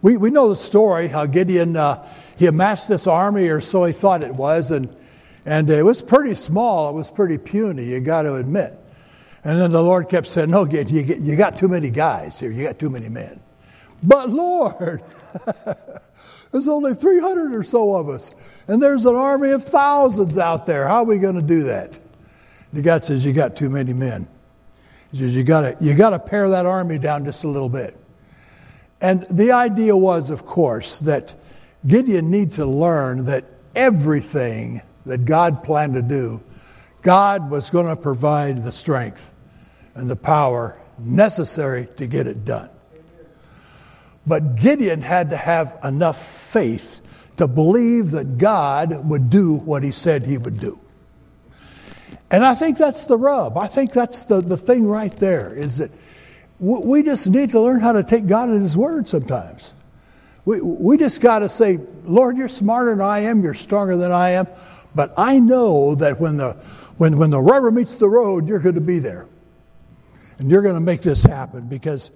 We, 0.00 0.16
we 0.16 0.30
know 0.30 0.48
the 0.48 0.56
story 0.56 1.08
how 1.08 1.26
Gideon 1.26 1.76
uh, 1.76 2.06
he 2.38 2.46
amassed 2.46 2.88
this 2.88 3.06
army, 3.06 3.48
or 3.48 3.60
so 3.60 3.84
he 3.84 3.92
thought 3.92 4.22
it 4.22 4.34
was, 4.34 4.70
and 4.70 4.94
and 5.44 5.68
it 5.68 5.82
was 5.82 6.02
pretty 6.02 6.34
small. 6.34 6.90
It 6.90 6.92
was 6.92 7.10
pretty 7.10 7.36
puny. 7.36 7.84
You 7.86 8.00
got 8.00 8.22
to 8.22 8.36
admit. 8.36 8.78
And 9.44 9.60
then 9.60 9.70
the 9.70 9.82
Lord 9.82 10.08
kept 10.08 10.28
saying, 10.28 10.50
"No, 10.50 10.64
Gideon, 10.64 11.08
you, 11.08 11.14
you 11.16 11.36
got 11.36 11.58
too 11.58 11.68
many 11.68 11.90
guys 11.90 12.38
here. 12.38 12.52
You 12.52 12.64
got 12.64 12.78
too 12.78 12.90
many 12.90 13.08
men." 13.08 13.40
But 14.02 14.30
Lord, 14.30 15.02
there's 16.52 16.68
only 16.68 16.94
300 16.94 17.54
or 17.54 17.62
so 17.62 17.94
of 17.96 18.08
us. 18.08 18.34
And 18.66 18.82
there's 18.82 19.04
an 19.04 19.14
army 19.14 19.50
of 19.50 19.64
thousands 19.64 20.38
out 20.38 20.66
there. 20.66 20.86
How 20.88 20.98
are 20.98 21.04
we 21.04 21.18
going 21.18 21.36
to 21.36 21.42
do 21.42 21.64
that? 21.64 21.98
The 22.72 22.82
God 22.82 23.04
says, 23.04 23.24
You 23.24 23.32
got 23.32 23.56
too 23.56 23.70
many 23.70 23.92
men. 23.92 24.28
He 25.10 25.18
says, 25.18 25.34
You 25.34 25.44
got 25.44 25.80
you 25.82 25.94
to 25.94 26.18
pare 26.18 26.50
that 26.50 26.66
army 26.66 26.98
down 26.98 27.24
just 27.24 27.44
a 27.44 27.48
little 27.48 27.68
bit. 27.68 27.96
And 29.00 29.22
the 29.30 29.52
idea 29.52 29.96
was, 29.96 30.30
of 30.30 30.44
course, 30.44 30.98
that 31.00 31.34
Gideon 31.86 32.30
needed 32.30 32.54
to 32.54 32.66
learn 32.66 33.26
that 33.26 33.44
everything 33.74 34.82
that 35.06 35.24
God 35.24 35.62
planned 35.62 35.94
to 35.94 36.02
do, 36.02 36.42
God 37.02 37.50
was 37.50 37.70
going 37.70 37.86
to 37.86 37.96
provide 37.96 38.64
the 38.64 38.72
strength 38.72 39.32
and 39.94 40.10
the 40.10 40.16
power 40.16 40.78
necessary 40.98 41.86
to 41.96 42.06
get 42.06 42.26
it 42.26 42.44
done. 42.44 42.70
But 44.28 44.56
Gideon 44.56 45.00
had 45.00 45.30
to 45.30 45.36
have 45.36 45.78
enough 45.82 46.22
faith 46.22 47.00
to 47.38 47.48
believe 47.48 48.10
that 48.10 48.36
God 48.36 49.08
would 49.08 49.30
do 49.30 49.54
what 49.54 49.82
he 49.82 49.90
said 49.90 50.26
he 50.26 50.36
would 50.36 50.60
do. 50.60 50.78
And 52.30 52.44
I 52.44 52.54
think 52.54 52.76
that's 52.76 53.06
the 53.06 53.16
rub. 53.16 53.56
I 53.56 53.68
think 53.68 53.92
that's 53.92 54.24
the, 54.24 54.42
the 54.42 54.58
thing 54.58 54.86
right 54.86 55.16
there 55.18 55.52
is 55.54 55.78
that 55.78 55.90
we 56.58 57.02
just 57.02 57.28
need 57.28 57.50
to 57.50 57.60
learn 57.60 57.80
how 57.80 57.92
to 57.92 58.02
take 58.02 58.26
God 58.26 58.50
at 58.50 58.56
his 58.56 58.76
word 58.76 59.08
sometimes. 59.08 59.72
We, 60.44 60.60
we 60.60 60.96
just 60.98 61.20
got 61.20 61.38
to 61.38 61.48
say, 61.48 61.78
Lord, 62.04 62.36
you're 62.36 62.48
smarter 62.48 62.90
than 62.90 63.00
I 63.00 63.20
am, 63.20 63.42
you're 63.42 63.54
stronger 63.54 63.96
than 63.96 64.12
I 64.12 64.30
am, 64.30 64.48
but 64.94 65.14
I 65.16 65.38
know 65.38 65.94
that 65.94 66.20
when 66.20 66.36
the, 66.36 66.54
when, 66.98 67.16
when 67.16 67.30
the 67.30 67.40
rubber 67.40 67.70
meets 67.70 67.96
the 67.96 68.08
road, 68.08 68.48
you're 68.48 68.58
going 68.58 68.74
to 68.74 68.80
be 68.80 68.98
there. 68.98 69.26
And 70.38 70.50
you're 70.50 70.62
going 70.62 70.74
to 70.74 70.80
make 70.80 71.02
this 71.02 71.24
happen 71.24 71.68
because 71.68 72.10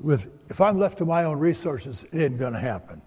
with, 0.00 0.28
if 0.50 0.60
I'm 0.60 0.78
left 0.78 0.98
to 0.98 1.04
my 1.04 1.24
own 1.24 1.38
resources, 1.38 2.04
it 2.12 2.22
ain't 2.22 2.38
going 2.38 2.52
to 2.52 2.58
happen. 2.58 3.00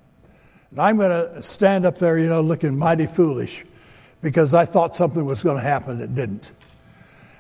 And 0.71 0.81
I'm 0.81 0.97
going 0.97 1.11
to 1.11 1.41
stand 1.41 1.85
up 1.85 1.97
there, 1.97 2.17
you 2.17 2.27
know, 2.27 2.41
looking 2.41 2.77
mighty 2.77 3.05
foolish 3.05 3.65
because 4.21 4.53
I 4.53 4.65
thought 4.65 4.95
something 4.95 5.23
was 5.23 5.43
going 5.43 5.57
to 5.57 5.63
happen 5.63 5.99
that 5.99 6.15
didn't. 6.15 6.51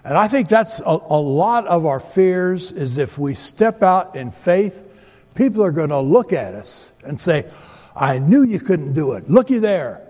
And 0.03 0.17
I 0.17 0.27
think 0.27 0.49
that's 0.49 0.79
a, 0.79 0.83
a 0.85 1.19
lot 1.19 1.65
of 1.65 1.85
our 1.85 1.99
fears 1.99 2.71
is 2.71 2.97
if 2.97 3.17
we 3.17 3.33
step 3.33 3.81
out 3.81 4.15
in 4.15 4.31
faith, 4.31 4.85
people 5.33 5.63
are 5.63 5.71
going 5.71 5.89
to 5.89 5.99
look 5.99 6.31
at 6.31 6.53
us 6.53 6.91
and 7.03 7.19
say, 7.19 7.49
I 7.95 8.19
knew 8.19 8.43
you 8.43 8.59
couldn't 8.59 8.93
do 8.93 9.13
it. 9.13 9.29
Looky 9.29 9.57
there. 9.57 10.01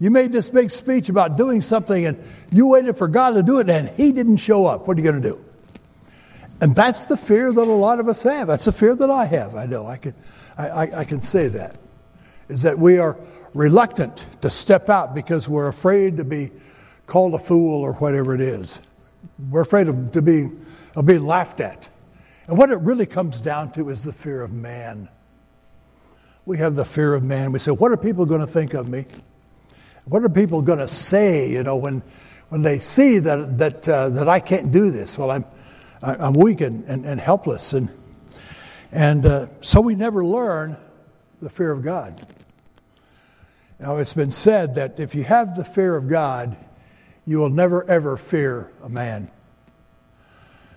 You 0.00 0.10
made 0.10 0.32
this 0.32 0.50
big 0.50 0.70
speech 0.70 1.08
about 1.08 1.36
doing 1.36 1.62
something 1.62 2.06
and 2.06 2.22
you 2.52 2.66
waited 2.66 2.96
for 2.96 3.08
God 3.08 3.30
to 3.30 3.42
do 3.42 3.58
it 3.58 3.70
and 3.70 3.88
He 3.88 4.12
didn't 4.12 4.36
show 4.36 4.66
up. 4.66 4.86
What 4.86 4.96
are 4.96 5.00
you 5.00 5.10
going 5.10 5.22
to 5.22 5.28
do? 5.30 5.44
And 6.60 6.74
that's 6.74 7.06
the 7.06 7.16
fear 7.16 7.52
that 7.52 7.68
a 7.68 7.72
lot 7.72 8.00
of 8.00 8.08
us 8.08 8.22
have. 8.24 8.48
That's 8.48 8.64
the 8.64 8.72
fear 8.72 8.94
that 8.94 9.10
I 9.10 9.24
have. 9.26 9.54
I 9.54 9.66
know. 9.66 9.86
I 9.86 9.96
can, 9.96 10.14
I, 10.56 10.68
I, 10.68 10.98
I 11.00 11.04
can 11.04 11.22
say 11.22 11.48
that 11.48 11.76
is 12.48 12.62
that 12.62 12.78
we 12.78 12.98
are 12.98 13.18
reluctant 13.54 14.26
to 14.40 14.50
step 14.50 14.88
out 14.88 15.14
because 15.14 15.48
we're 15.48 15.68
afraid 15.68 16.16
to 16.16 16.24
be 16.24 16.50
called 17.06 17.34
a 17.34 17.38
fool 17.38 17.82
or 17.82 17.92
whatever 17.94 18.34
it 18.34 18.40
is. 18.40 18.80
We're 19.50 19.62
afraid 19.62 19.88
of, 19.88 20.12
to 20.12 20.22
be, 20.22 20.50
of 20.96 21.06
being 21.06 21.24
laughed 21.24 21.60
at. 21.60 21.88
And 22.46 22.56
what 22.56 22.70
it 22.70 22.80
really 22.80 23.06
comes 23.06 23.40
down 23.40 23.72
to 23.72 23.90
is 23.90 24.02
the 24.02 24.12
fear 24.12 24.42
of 24.42 24.52
man. 24.52 25.08
We 26.46 26.58
have 26.58 26.74
the 26.74 26.84
fear 26.84 27.14
of 27.14 27.22
man. 27.22 27.52
We 27.52 27.58
say, 27.58 27.72
what 27.72 27.92
are 27.92 27.96
people 27.96 28.24
going 28.24 28.40
to 28.40 28.46
think 28.46 28.72
of 28.72 28.88
me? 28.88 29.04
What 30.06 30.24
are 30.24 30.30
people 30.30 30.62
going 30.62 30.78
to 30.78 30.88
say, 30.88 31.50
you 31.50 31.62
know, 31.62 31.76
when, 31.76 32.02
when 32.48 32.62
they 32.62 32.78
see 32.78 33.18
that, 33.18 33.58
that, 33.58 33.86
uh, 33.86 34.08
that 34.10 34.28
I 34.28 34.40
can't 34.40 34.72
do 34.72 34.90
this? 34.90 35.18
Well, 35.18 35.30
I'm, 35.30 35.44
I'm 36.02 36.34
weak 36.34 36.60
and, 36.60 36.84
and, 36.84 37.04
and 37.04 37.20
helpless. 37.20 37.72
And, 37.72 37.88
and 38.92 39.26
uh, 39.26 39.46
so 39.60 39.80
we 39.80 39.94
never 39.94 40.24
learn 40.24 40.76
the 41.42 41.50
fear 41.50 41.72
of 41.72 41.82
God. 41.82 42.26
Now, 43.80 43.96
it's 43.98 44.14
been 44.14 44.30
said 44.30 44.74
that 44.74 44.98
if 44.98 45.14
you 45.14 45.24
have 45.24 45.56
the 45.56 45.64
fear 45.64 45.94
of 45.96 46.08
God, 46.08 46.56
you 47.26 47.38
will 47.38 47.50
never 47.50 47.88
ever 47.88 48.16
fear 48.16 48.72
a 48.82 48.88
man. 48.88 49.30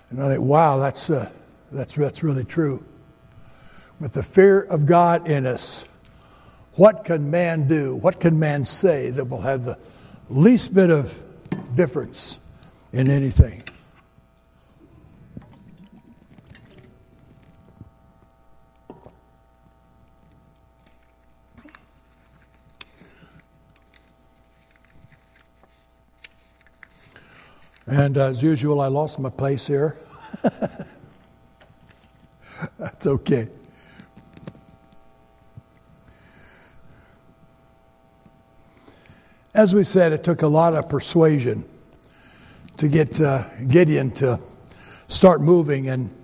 And 0.09 0.21
I 0.21 0.27
think, 0.27 0.41
wow, 0.41 0.77
that's, 0.77 1.09
uh, 1.09 1.29
that's, 1.71 1.95
that's 1.95 2.21
really 2.21 2.43
true. 2.43 2.83
With 3.99 4.13
the 4.13 4.23
fear 4.23 4.61
of 4.61 4.85
God 4.85 5.27
in 5.27 5.45
us, 5.45 5.87
what 6.73 7.05
can 7.05 7.31
man 7.31 7.67
do? 7.67 7.95
What 7.95 8.19
can 8.19 8.37
man 8.37 8.65
say 8.65 9.09
that 9.11 9.25
will 9.25 9.41
have 9.41 9.65
the 9.65 9.77
least 10.29 10.73
bit 10.73 10.89
of 10.89 11.17
difference 11.75 12.39
in 12.91 13.09
anything? 13.09 13.63
And 27.91 28.17
uh, 28.17 28.27
as 28.27 28.41
usual, 28.41 28.79
I 28.79 28.87
lost 28.87 29.19
my 29.19 29.29
place 29.29 29.67
here. 29.67 29.97
That's 32.79 33.05
okay. 33.05 33.49
As 39.53 39.75
we 39.75 39.83
said, 39.83 40.13
it 40.13 40.23
took 40.23 40.41
a 40.41 40.47
lot 40.47 40.73
of 40.73 40.87
persuasion 40.87 41.65
to 42.77 42.87
get 42.87 43.19
uh, 43.19 43.43
Gideon 43.67 44.11
to 44.11 44.39
start 45.09 45.41
moving 45.41 45.89
and 45.89 46.15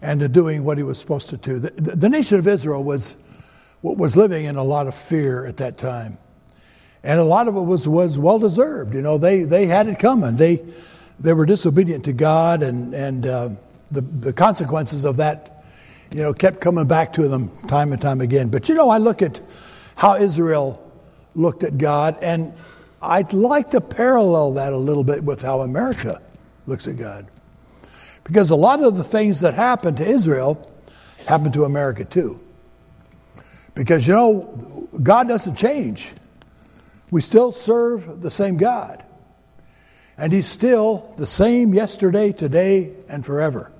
and 0.00 0.20
to 0.20 0.28
doing 0.28 0.64
what 0.64 0.78
he 0.78 0.82
was 0.82 0.98
supposed 0.98 1.28
to 1.28 1.36
do. 1.36 1.58
The, 1.58 1.72
the 1.72 2.08
nation 2.08 2.38
of 2.38 2.48
Israel 2.48 2.82
was 2.82 3.16
was 3.82 4.16
living 4.16 4.46
in 4.46 4.56
a 4.56 4.64
lot 4.64 4.86
of 4.86 4.94
fear 4.94 5.44
at 5.44 5.58
that 5.58 5.76
time 5.76 6.16
and 7.04 7.20
a 7.20 7.24
lot 7.24 7.48
of 7.48 7.56
it 7.56 7.60
was, 7.60 7.86
was 7.86 8.18
well 8.18 8.38
deserved. 8.38 8.94
You 8.94 9.02
know, 9.02 9.18
they, 9.18 9.42
they 9.42 9.66
had 9.66 9.88
it 9.88 9.98
coming. 9.98 10.36
They, 10.36 10.62
they 11.20 11.34
were 11.34 11.44
disobedient 11.44 12.06
to 12.06 12.14
God, 12.14 12.62
and, 12.62 12.94
and 12.94 13.26
uh, 13.26 13.50
the, 13.90 14.00
the 14.00 14.32
consequences 14.32 15.04
of 15.04 15.18
that, 15.18 15.64
you 16.10 16.22
know, 16.22 16.32
kept 16.32 16.62
coming 16.62 16.86
back 16.86 17.12
to 17.12 17.28
them 17.28 17.50
time 17.68 17.92
and 17.92 18.00
time 18.00 18.22
again. 18.22 18.48
But 18.48 18.70
you 18.70 18.74
know, 18.74 18.88
I 18.88 18.98
look 18.98 19.20
at 19.20 19.42
how 19.96 20.16
Israel 20.16 20.80
looked 21.34 21.62
at 21.62 21.76
God, 21.76 22.16
and 22.22 22.54
I'd 23.02 23.34
like 23.34 23.72
to 23.72 23.82
parallel 23.82 24.52
that 24.54 24.72
a 24.72 24.78
little 24.78 25.04
bit 25.04 25.22
with 25.22 25.42
how 25.42 25.60
America 25.60 26.22
looks 26.66 26.88
at 26.88 26.96
God. 26.96 27.26
Because 28.24 28.50
a 28.50 28.56
lot 28.56 28.82
of 28.82 28.96
the 28.96 29.04
things 29.04 29.40
that 29.40 29.52
happened 29.52 29.98
to 29.98 30.06
Israel 30.06 30.70
happened 31.26 31.52
to 31.52 31.64
America 31.64 32.06
too. 32.06 32.40
Because, 33.74 34.08
you 34.08 34.14
know, 34.14 34.88
God 35.02 35.28
doesn't 35.28 35.56
change. 35.56 36.14
We 37.10 37.20
still 37.20 37.52
serve 37.52 38.20
the 38.20 38.30
same 38.30 38.56
God. 38.56 39.04
And 40.16 40.32
he's 40.32 40.46
still 40.46 41.12
the 41.16 41.26
same 41.26 41.74
yesterday, 41.74 42.32
today, 42.32 42.92
and 43.08 43.24
forever. 43.24 43.72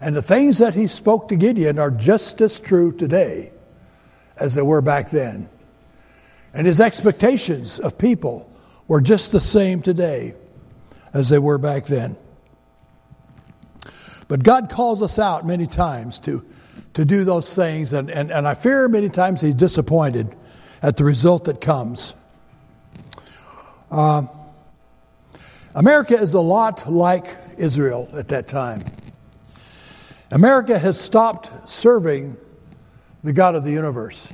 And 0.00 0.14
the 0.14 0.22
things 0.22 0.58
that 0.58 0.74
he 0.74 0.86
spoke 0.86 1.28
to 1.28 1.36
Gideon 1.36 1.78
are 1.78 1.90
just 1.90 2.40
as 2.40 2.60
true 2.60 2.92
today 2.92 3.52
as 4.36 4.54
they 4.54 4.62
were 4.62 4.80
back 4.80 5.10
then. 5.10 5.48
And 6.54 6.66
his 6.66 6.80
expectations 6.80 7.80
of 7.80 7.98
people 7.98 8.50
were 8.86 9.00
just 9.00 9.32
the 9.32 9.40
same 9.40 9.82
today 9.82 10.34
as 11.12 11.28
they 11.28 11.38
were 11.38 11.58
back 11.58 11.86
then. 11.86 12.16
But 14.28 14.42
God 14.42 14.70
calls 14.70 15.02
us 15.02 15.18
out 15.18 15.46
many 15.46 15.66
times 15.66 16.18
to, 16.20 16.44
to 16.94 17.04
do 17.04 17.24
those 17.24 17.52
things, 17.52 17.92
and, 17.92 18.10
and, 18.10 18.30
and 18.30 18.46
I 18.46 18.54
fear 18.54 18.86
many 18.88 19.08
times 19.08 19.40
He's 19.40 19.54
disappointed 19.54 20.34
at 20.82 20.96
the 20.96 21.04
result 21.04 21.46
that 21.46 21.60
comes. 21.60 22.14
Uh, 23.90 24.26
America 25.74 26.18
is 26.18 26.34
a 26.34 26.40
lot 26.40 26.90
like 26.90 27.36
Israel 27.56 28.08
at 28.12 28.28
that 28.28 28.48
time. 28.48 28.84
America 30.30 30.78
has 30.78 31.00
stopped 31.00 31.70
serving 31.70 32.36
the 33.24 33.32
God 33.32 33.54
of 33.54 33.64
the 33.64 33.70
universe 33.70 34.28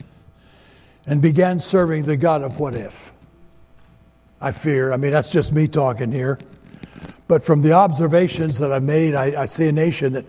and 1.06 1.22
began 1.22 1.60
serving 1.60 2.04
the 2.04 2.16
God 2.16 2.42
of 2.42 2.58
what 2.58 2.74
if. 2.74 3.12
I 4.40 4.52
fear. 4.52 4.92
I 4.92 4.96
mean, 4.96 5.12
that's 5.12 5.30
just 5.30 5.52
me 5.52 5.68
talking 5.68 6.10
here. 6.10 6.38
But 7.28 7.44
from 7.44 7.62
the 7.62 7.72
observations 7.72 8.58
that 8.58 8.72
I've 8.72 8.82
made, 8.82 9.14
I, 9.14 9.42
I 9.42 9.46
see 9.46 9.68
a 9.68 9.72
nation 9.72 10.14
that 10.14 10.26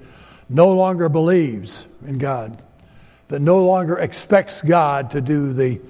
no 0.48 0.74
longer 0.74 1.10
believes 1.10 1.88
in 2.06 2.18
God, 2.20 2.62
that 3.28 3.42
no 3.42 3.66
longer 3.66 3.98
expects 3.98 4.62
God 4.62 5.12
to 5.12 5.22
do 5.22 5.52
the 5.52 5.82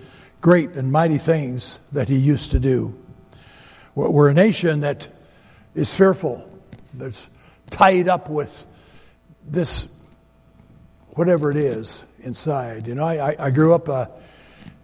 great 0.42 0.72
and 0.72 0.92
mighty 0.92 1.18
things 1.18 1.80
that 1.92 2.08
He 2.08 2.15
used 2.15 2.51
to 2.51 2.60
do. 2.60 2.96
We're 3.95 4.27
a 4.27 4.33
nation 4.33 4.81
that 4.81 5.07
is 5.73 5.95
fearful, 5.95 6.45
that's 6.93 7.25
tied 7.69 8.09
up 8.09 8.29
with 8.29 8.67
this, 9.47 9.87
whatever 11.11 11.49
it 11.49 11.55
is 11.55 12.05
inside. 12.19 12.87
You 12.87 12.95
know, 12.95 13.05
I, 13.05 13.35
I 13.39 13.51
grew 13.51 13.73
up, 13.73 13.87
uh, 13.87 14.07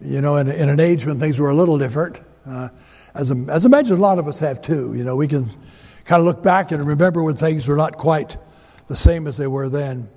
you 0.00 0.22
know, 0.22 0.36
in, 0.36 0.48
in, 0.48 0.70
an 0.70 0.80
age 0.80 1.04
when 1.04 1.20
things 1.20 1.38
were 1.38 1.50
a 1.50 1.54
little 1.54 1.76
different. 1.76 2.22
Uh, 2.46 2.70
as, 3.14 3.30
a, 3.30 3.34
as 3.50 3.66
I 3.66 3.68
imagine 3.68 3.98
a 3.98 4.00
lot 4.00 4.18
of 4.18 4.28
us 4.28 4.40
have 4.40 4.62
too. 4.62 4.94
You 4.94 5.04
know, 5.04 5.14
we 5.14 5.28
can 5.28 5.44
kind 6.06 6.20
of 6.20 6.24
look 6.24 6.42
back 6.42 6.72
and 6.72 6.86
remember 6.86 7.22
when 7.22 7.36
things 7.36 7.68
were 7.68 7.76
not 7.76 7.98
quite 7.98 8.38
the 8.86 8.96
same 8.96 9.26
as 9.26 9.36
they 9.36 9.46
were 9.46 9.68
then. 9.68 10.08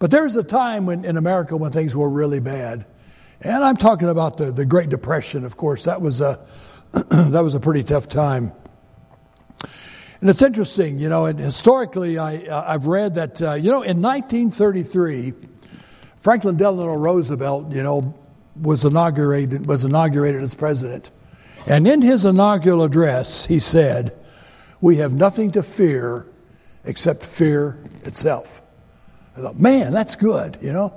But 0.00 0.10
there 0.10 0.24
was 0.24 0.34
a 0.34 0.42
time 0.42 0.84
when, 0.84 1.04
in 1.04 1.16
America 1.16 1.56
when 1.56 1.70
things 1.70 1.94
were 1.94 2.10
really 2.10 2.40
bad. 2.40 2.86
And 3.40 3.62
I'm 3.62 3.76
talking 3.76 4.08
about 4.08 4.36
the, 4.36 4.50
the 4.50 4.66
Great 4.66 4.88
Depression, 4.88 5.44
of 5.44 5.56
course. 5.56 5.84
That 5.84 6.00
was 6.02 6.20
a, 6.20 6.44
that 7.10 7.44
was 7.44 7.54
a 7.54 7.60
pretty 7.60 7.84
tough 7.84 8.08
time. 8.08 8.52
And 10.22 10.30
it's 10.30 10.40
interesting, 10.40 10.98
you 10.98 11.10
know, 11.10 11.26
and 11.26 11.38
historically 11.38 12.16
I, 12.16 12.36
uh, 12.46 12.64
I've 12.66 12.86
read 12.86 13.16
that, 13.16 13.42
uh, 13.42 13.52
you 13.52 13.70
know, 13.70 13.82
in 13.82 14.00
1933, 14.00 15.34
Franklin 16.20 16.56
Delano 16.56 16.94
Roosevelt, 16.94 17.72
you 17.72 17.82
know, 17.82 18.14
was 18.58 18.86
inaugurated, 18.86 19.66
was 19.66 19.84
inaugurated 19.84 20.42
as 20.42 20.54
president. 20.54 21.10
And 21.66 21.86
in 21.86 22.00
his 22.00 22.24
inaugural 22.24 22.82
address, 22.82 23.44
he 23.44 23.60
said, 23.60 24.16
we 24.80 24.96
have 24.96 25.12
nothing 25.12 25.50
to 25.52 25.62
fear 25.62 26.26
except 26.84 27.22
fear 27.22 27.78
itself. 28.04 28.62
I 29.36 29.40
thought, 29.40 29.58
man, 29.60 29.92
that's 29.92 30.16
good, 30.16 30.56
you 30.62 30.72
know? 30.72 30.94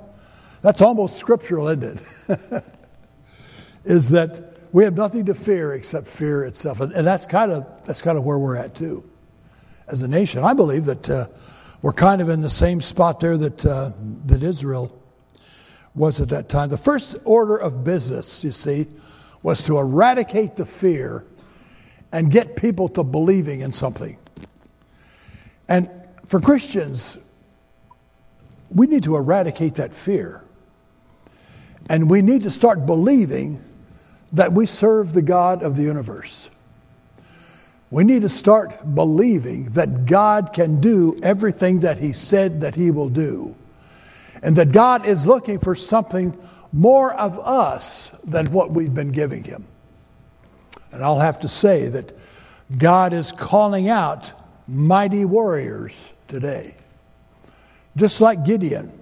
That's 0.62 0.80
almost 0.80 1.18
scriptural, 1.18 1.68
isn't 1.68 2.00
it? 2.28 2.64
Is 3.84 4.10
that 4.10 4.49
we 4.72 4.84
have 4.84 4.94
nothing 4.94 5.26
to 5.26 5.34
fear 5.34 5.74
except 5.74 6.06
fear 6.06 6.44
itself. 6.44 6.80
And, 6.80 6.92
and, 6.92 7.06
that's 7.06 7.26
kind 7.26 7.50
of 7.50 7.66
that's 7.84 8.02
kind 8.02 8.16
of 8.16 8.24
where 8.24 8.38
we're 8.38 8.56
at 8.56 8.74
too. 8.74 9.08
As 9.88 10.02
a 10.02 10.08
nation, 10.08 10.44
I 10.44 10.54
believe 10.54 10.84
that 10.86 11.10
uh, 11.10 11.26
we're 11.82 11.92
kind 11.92 12.20
of 12.20 12.28
in 12.28 12.40
the 12.40 12.50
same 12.50 12.80
spot 12.80 13.20
there 13.20 13.36
that 13.36 13.66
uh, 13.66 13.92
that 14.26 14.42
Israel 14.42 14.96
was 15.94 16.20
at 16.20 16.28
that 16.28 16.48
time. 16.48 16.68
The 16.68 16.76
first 16.76 17.16
order 17.24 17.56
of 17.56 17.82
business, 17.82 18.44
you 18.44 18.52
see, 18.52 18.86
was 19.42 19.64
to 19.64 19.78
eradicate 19.78 20.56
the 20.56 20.66
fear 20.66 21.24
and 22.12 22.30
get 22.30 22.56
people 22.56 22.88
to 22.90 23.02
believing 23.02 23.60
in 23.60 23.72
something. 23.72 24.16
And 25.68 25.90
for 26.26 26.40
Christians, 26.40 27.18
we 28.70 28.86
need 28.86 29.04
to 29.04 29.16
eradicate 29.16 29.76
that 29.76 29.94
fear. 29.94 30.44
And 31.88 32.08
we 32.08 32.22
need 32.22 32.44
to 32.44 32.50
start 32.50 32.86
believing 32.86 33.64
that 34.32 34.52
we 34.52 34.66
serve 34.66 35.12
the 35.12 35.22
God 35.22 35.62
of 35.62 35.76
the 35.76 35.82
universe. 35.82 36.48
We 37.90 38.04
need 38.04 38.22
to 38.22 38.28
start 38.28 38.94
believing 38.94 39.70
that 39.70 40.06
God 40.06 40.52
can 40.52 40.80
do 40.80 41.18
everything 41.22 41.80
that 41.80 41.98
He 41.98 42.12
said 42.12 42.60
that 42.60 42.76
He 42.76 42.90
will 42.90 43.08
do. 43.08 43.56
And 44.42 44.56
that 44.56 44.72
God 44.72 45.06
is 45.06 45.26
looking 45.26 45.58
for 45.58 45.74
something 45.74 46.38
more 46.72 47.12
of 47.12 47.38
us 47.38 48.12
than 48.24 48.52
what 48.52 48.70
we've 48.70 48.94
been 48.94 49.10
giving 49.10 49.42
Him. 49.42 49.66
And 50.92 51.02
I'll 51.02 51.18
have 51.18 51.40
to 51.40 51.48
say 51.48 51.88
that 51.88 52.16
God 52.76 53.12
is 53.12 53.32
calling 53.32 53.88
out 53.88 54.32
mighty 54.68 55.24
warriors 55.24 56.12
today, 56.28 56.76
just 57.96 58.20
like 58.20 58.44
Gideon. 58.44 58.98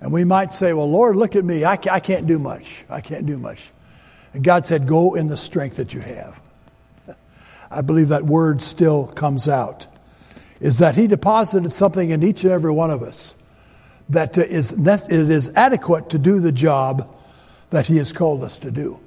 And 0.00 0.10
we 0.12 0.24
might 0.24 0.54
say, 0.54 0.72
Well, 0.72 0.90
Lord, 0.90 1.16
look 1.16 1.36
at 1.36 1.44
me. 1.44 1.66
I 1.66 1.76
can't 1.76 2.26
do 2.26 2.38
much. 2.38 2.84
I 2.88 3.02
can't 3.02 3.26
do 3.26 3.38
much. 3.38 3.70
And 4.32 4.44
God 4.44 4.66
said, 4.66 4.86
Go 4.86 5.14
in 5.14 5.28
the 5.28 5.36
strength 5.36 5.76
that 5.76 5.94
you 5.94 6.00
have. 6.00 6.40
I 7.70 7.82
believe 7.82 8.08
that 8.08 8.24
word 8.24 8.62
still 8.62 9.06
comes 9.06 9.48
out. 9.48 9.86
Is 10.60 10.78
that 10.78 10.94
He 10.94 11.06
deposited 11.06 11.72
something 11.72 12.10
in 12.10 12.22
each 12.22 12.44
and 12.44 12.52
every 12.52 12.72
one 12.72 12.90
of 12.90 13.02
us 13.02 13.34
that 14.08 14.36
is, 14.36 14.72
is 14.72 15.52
adequate 15.54 16.10
to 16.10 16.18
do 16.18 16.40
the 16.40 16.52
job 16.52 17.08
that 17.70 17.86
He 17.86 17.96
has 17.96 18.12
called 18.12 18.42
us 18.42 18.58
to 18.58 18.70
do 18.70 19.00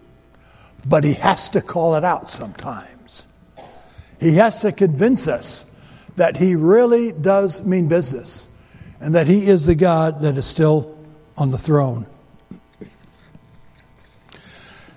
but 0.86 1.04
he 1.04 1.14
has 1.14 1.52
to 1.52 1.62
call 1.62 1.96
it 1.96 2.04
out 2.04 2.30
sometimes. 2.30 3.26
He 4.20 4.36
has 4.36 4.62
to 4.62 4.72
convince 4.72 5.28
us 5.28 5.66
that 6.16 6.38
he 6.38 6.56
really 6.56 7.12
does 7.12 7.62
mean 7.64 7.88
business 7.88 8.48
and 9.00 9.16
that 9.16 9.28
he 9.28 9.46
is 9.48 9.66
the 9.66 9.76
God 9.76 10.22
that 10.22 10.38
is 10.38 10.46
still 10.46 10.98
on 11.38 11.52
the 11.52 11.58
throne. 11.58 12.06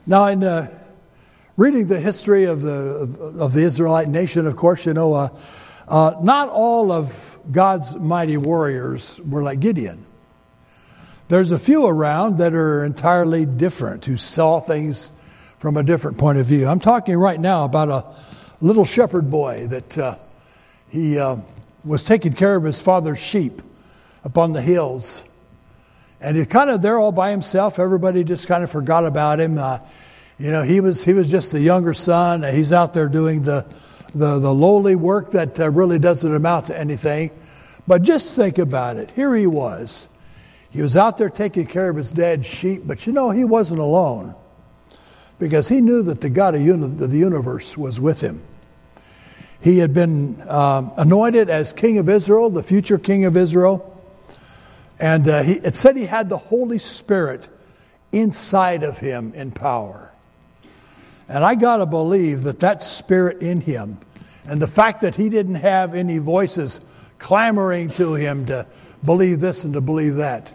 Now, 0.09 0.27
in 0.27 0.45
uh, 0.45 0.71
reading 1.57 1.87
the 1.87 1.99
history 1.99 2.45
of 2.45 2.63
the, 2.63 3.41
of 3.41 3.53
the 3.53 3.63
Israelite 3.63 4.09
nation, 4.09 4.47
of 4.47 4.55
course, 4.55 4.87
you 4.87 4.95
know, 4.95 5.15
uh, 5.15 5.29
uh, 5.89 6.15
not 6.23 6.49
all 6.49 6.93
of 6.93 7.39
God's 7.51 7.97
mighty 7.97 8.37
warriors 8.37 9.19
were 9.21 9.43
like 9.43 9.59
Gideon. 9.59 10.07
There's 11.27 11.51
a 11.51 11.59
few 11.59 11.87
around 11.87 12.39
that 12.39 12.55
are 12.55 12.85
entirely 12.85 13.47
different, 13.47 14.05
who 14.05 14.17
saw 14.17 14.61
things 14.61 15.11
from 15.59 15.77
a 15.77 15.83
different 15.83 16.19
point 16.19 16.39
of 16.39 16.47
view. 16.47 16.69
I'm 16.69 16.79
talking 16.79 17.17
right 17.17 17.41
now 17.41 17.65
about 17.65 17.89
a 17.89 18.05
little 18.61 18.85
shepherd 18.85 19.29
boy 19.29 19.67
that 19.67 19.99
uh, 19.99 20.19
he 20.89 21.19
uh, 21.19 21.39
was 21.85 22.05
taking 22.05 22.33
care 22.33 22.55
of 22.55 22.63
his 22.63 22.79
father's 22.79 23.19
sheep 23.19 23.61
up 24.25 24.39
on 24.39 24.53
the 24.53 24.63
hills. 24.63 25.25
And 26.27 26.37
he 26.37 26.45
kind 26.45 26.71
of 26.71 26.83
there 26.83 26.99
all 26.99 27.13
by 27.13 27.31
himself. 27.31 27.79
Everybody 27.79 28.25
just 28.25 28.49
kind 28.49 28.65
of 28.65 28.71
forgot 28.71 29.07
about 29.07 29.39
him. 29.39 29.59
Uh, 29.59 29.79
you 30.41 30.51
know, 30.51 30.65
he 30.65 30.81
was 30.81 31.05
he 31.05 31.13
was 31.13 31.31
just 31.31 31.53
the 31.53 31.61
younger 31.61 31.95
son. 31.95 32.43
He's 32.43 32.73
out 32.73 32.95
there 32.95 33.09
doing 33.09 33.43
the 33.43 33.65
the, 34.13 34.41
the 34.41 34.53
lowly 34.53 34.97
work 34.97 35.31
that 35.31 35.61
uh, 35.61 35.71
really 35.71 36.01
doesn't 36.01 36.35
amount 36.35 36.67
to 36.67 36.77
anything. 36.77 37.31
But 37.87 38.03
just 38.03 38.35
think 38.35 38.59
about 38.59 38.97
it. 38.97 39.13
Here 39.13 39.37
he 39.37 39.47
was. 39.47 40.09
He 40.71 40.83
was 40.83 40.97
out 40.97 41.17
there 41.17 41.31
taking 41.31 41.65
care 41.65 41.89
of 41.89 41.95
his 41.95 42.11
dad's 42.11 42.45
sheep, 42.45 42.83
but 42.85 43.07
you 43.07 43.13
know, 43.13 43.31
he 43.31 43.45
wasn't 43.45 43.79
alone 43.79 44.35
because 45.39 45.69
he 45.69 45.81
knew 45.81 46.03
that 46.03 46.23
the 46.23 46.29
God 46.29 46.57
of 46.57 46.99
the 46.99 47.17
universe 47.17 47.79
was 47.79 48.01
with 48.01 48.21
him. 48.21 48.43
He 49.61 49.79
had 49.79 49.95
been 49.95 50.43
um, 50.51 50.93
anointed 50.97 51.51
as 51.51 51.73
king 51.73 51.99
of 51.99 52.09
Israel, 52.09 52.51
the 52.51 52.65
future 52.65 52.99
king 52.99 53.27
of 53.27 53.37
Israel. 53.37 53.93
And 54.99 55.29
uh, 55.29 55.43
he, 55.43 55.55
it 55.55 55.75
said 55.75 55.97
he 55.97 56.07
had 56.07 56.29
the 56.29 56.39
Holy 56.39 56.79
Spirit 56.79 57.49
inside 58.13 58.83
of 58.83 58.99
him 58.99 59.35
in 59.35 59.51
power. 59.51 60.13
And 61.29 61.45
I 61.45 61.55
got 61.55 61.79
to 61.79 61.87
believe 61.87 62.45
that 62.45 62.61
that 62.61 62.83
spirit 62.83 63.43
in 63.43 63.61
him 63.61 63.99
and 64.47 64.63
the 64.63 64.69
fact 64.69 65.01
that 65.01 65.17
he 65.17 65.29
didn't 65.29 65.57
have 65.57 65.95
any 65.95 66.19
voices 66.19 66.81
clamoring 67.19 67.91
to 67.91 68.15
him 68.15 68.47
to 68.47 68.67
believe 69.05 69.41
this 69.41 69.65
and 69.65 69.75
to 69.75 69.81
believe 69.81 70.17
that. 70.17 70.53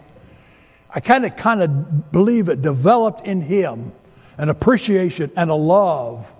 I 0.94 1.00
kind 1.00 1.24
of 1.24 1.36
kind 1.36 1.62
of 1.62 2.12
believe 2.12 2.48
it 2.48 2.62
developed 2.62 3.26
in 3.26 3.40
him 3.40 3.92
an 4.38 4.48
appreciation 4.48 5.30
and 5.36 5.50
a 5.50 5.54
love 5.54 6.32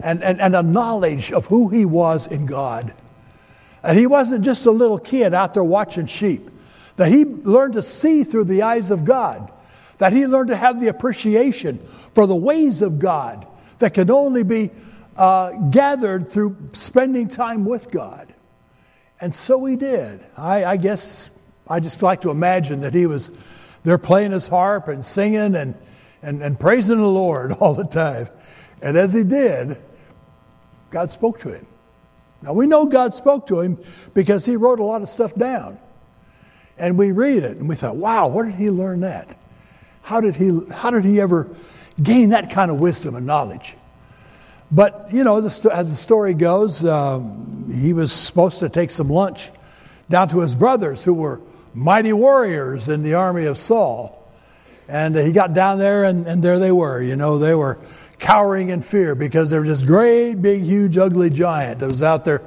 and, 0.00 0.22
and, 0.22 0.40
and 0.40 0.54
a 0.54 0.62
knowledge 0.62 1.32
of 1.32 1.46
who 1.46 1.68
he 1.68 1.84
was 1.84 2.26
in 2.26 2.46
God. 2.46 2.94
And 3.82 3.98
he 3.98 4.06
wasn't 4.06 4.44
just 4.44 4.66
a 4.66 4.70
little 4.70 4.98
kid 4.98 5.34
out 5.34 5.54
there 5.54 5.64
watching 5.64 6.06
sheep, 6.06 6.48
that 6.98 7.12
he 7.12 7.24
learned 7.24 7.74
to 7.74 7.82
see 7.82 8.24
through 8.24 8.44
the 8.44 8.62
eyes 8.62 8.90
of 8.90 9.04
God, 9.04 9.52
that 9.98 10.12
he 10.12 10.26
learned 10.26 10.48
to 10.48 10.56
have 10.56 10.80
the 10.80 10.88
appreciation 10.88 11.78
for 11.78 12.26
the 12.26 12.36
ways 12.36 12.82
of 12.82 12.98
God 12.98 13.46
that 13.78 13.94
can 13.94 14.10
only 14.10 14.42
be 14.42 14.70
uh, 15.16 15.52
gathered 15.70 16.28
through 16.28 16.56
spending 16.72 17.28
time 17.28 17.64
with 17.64 17.90
God. 17.90 18.34
And 19.20 19.34
so 19.34 19.64
he 19.64 19.76
did. 19.76 20.26
I, 20.36 20.64
I 20.64 20.76
guess 20.76 21.30
I 21.68 21.78
just 21.78 22.02
like 22.02 22.22
to 22.22 22.30
imagine 22.30 22.80
that 22.80 22.94
he 22.94 23.06
was 23.06 23.30
there 23.84 23.98
playing 23.98 24.32
his 24.32 24.48
harp 24.48 24.88
and 24.88 25.06
singing 25.06 25.54
and, 25.54 25.76
and, 26.20 26.42
and 26.42 26.58
praising 26.58 26.98
the 26.98 27.06
Lord 27.06 27.52
all 27.60 27.74
the 27.74 27.84
time. 27.84 28.28
And 28.82 28.96
as 28.96 29.12
he 29.12 29.22
did, 29.22 29.76
God 30.90 31.12
spoke 31.12 31.38
to 31.40 31.52
him. 31.52 31.66
Now 32.42 32.54
we 32.54 32.66
know 32.66 32.86
God 32.86 33.14
spoke 33.14 33.46
to 33.48 33.60
him 33.60 33.78
because 34.14 34.44
he 34.44 34.56
wrote 34.56 34.80
a 34.80 34.84
lot 34.84 35.02
of 35.02 35.08
stuff 35.08 35.32
down. 35.36 35.78
And 36.78 36.96
we 36.96 37.12
read 37.12 37.42
it 37.42 37.56
and 37.56 37.68
we 37.68 37.74
thought, 37.74 37.96
wow, 37.96 38.28
where 38.28 38.44
did 38.44 38.54
he 38.54 38.70
learn 38.70 39.00
that? 39.00 39.36
How 40.02 40.20
did 40.20 40.36
he, 40.36 40.60
how 40.72 40.90
did 40.90 41.04
he 41.04 41.20
ever 41.20 41.48
gain 42.02 42.30
that 42.30 42.50
kind 42.50 42.70
of 42.70 42.78
wisdom 42.78 43.14
and 43.14 43.26
knowledge? 43.26 43.76
But, 44.70 45.08
you 45.12 45.24
know, 45.24 45.40
the, 45.40 45.74
as 45.74 45.90
the 45.90 45.96
story 45.96 46.34
goes, 46.34 46.84
um, 46.84 47.70
he 47.74 47.92
was 47.92 48.12
supposed 48.12 48.60
to 48.60 48.68
take 48.68 48.90
some 48.90 49.08
lunch 49.08 49.50
down 50.08 50.28
to 50.28 50.40
his 50.40 50.54
brothers 50.54 51.02
who 51.04 51.14
were 51.14 51.40
mighty 51.74 52.12
warriors 52.12 52.88
in 52.88 53.02
the 53.02 53.14
army 53.14 53.46
of 53.46 53.58
Saul. 53.58 54.14
And 54.88 55.16
uh, 55.16 55.20
he 55.20 55.32
got 55.32 55.52
down 55.52 55.78
there, 55.78 56.04
and, 56.04 56.26
and 56.26 56.42
there 56.42 56.58
they 56.58 56.72
were. 56.72 57.02
You 57.02 57.16
know, 57.16 57.38
they 57.38 57.54
were 57.54 57.78
cowering 58.18 58.70
in 58.70 58.82
fear 58.82 59.14
because 59.14 59.50
there 59.50 59.60
was 59.60 59.68
this 59.68 59.86
great, 59.86 60.34
big, 60.34 60.62
huge, 60.62 60.98
ugly 60.98 61.30
giant 61.30 61.80
that 61.80 61.88
was 61.88 62.02
out 62.02 62.24
there. 62.24 62.42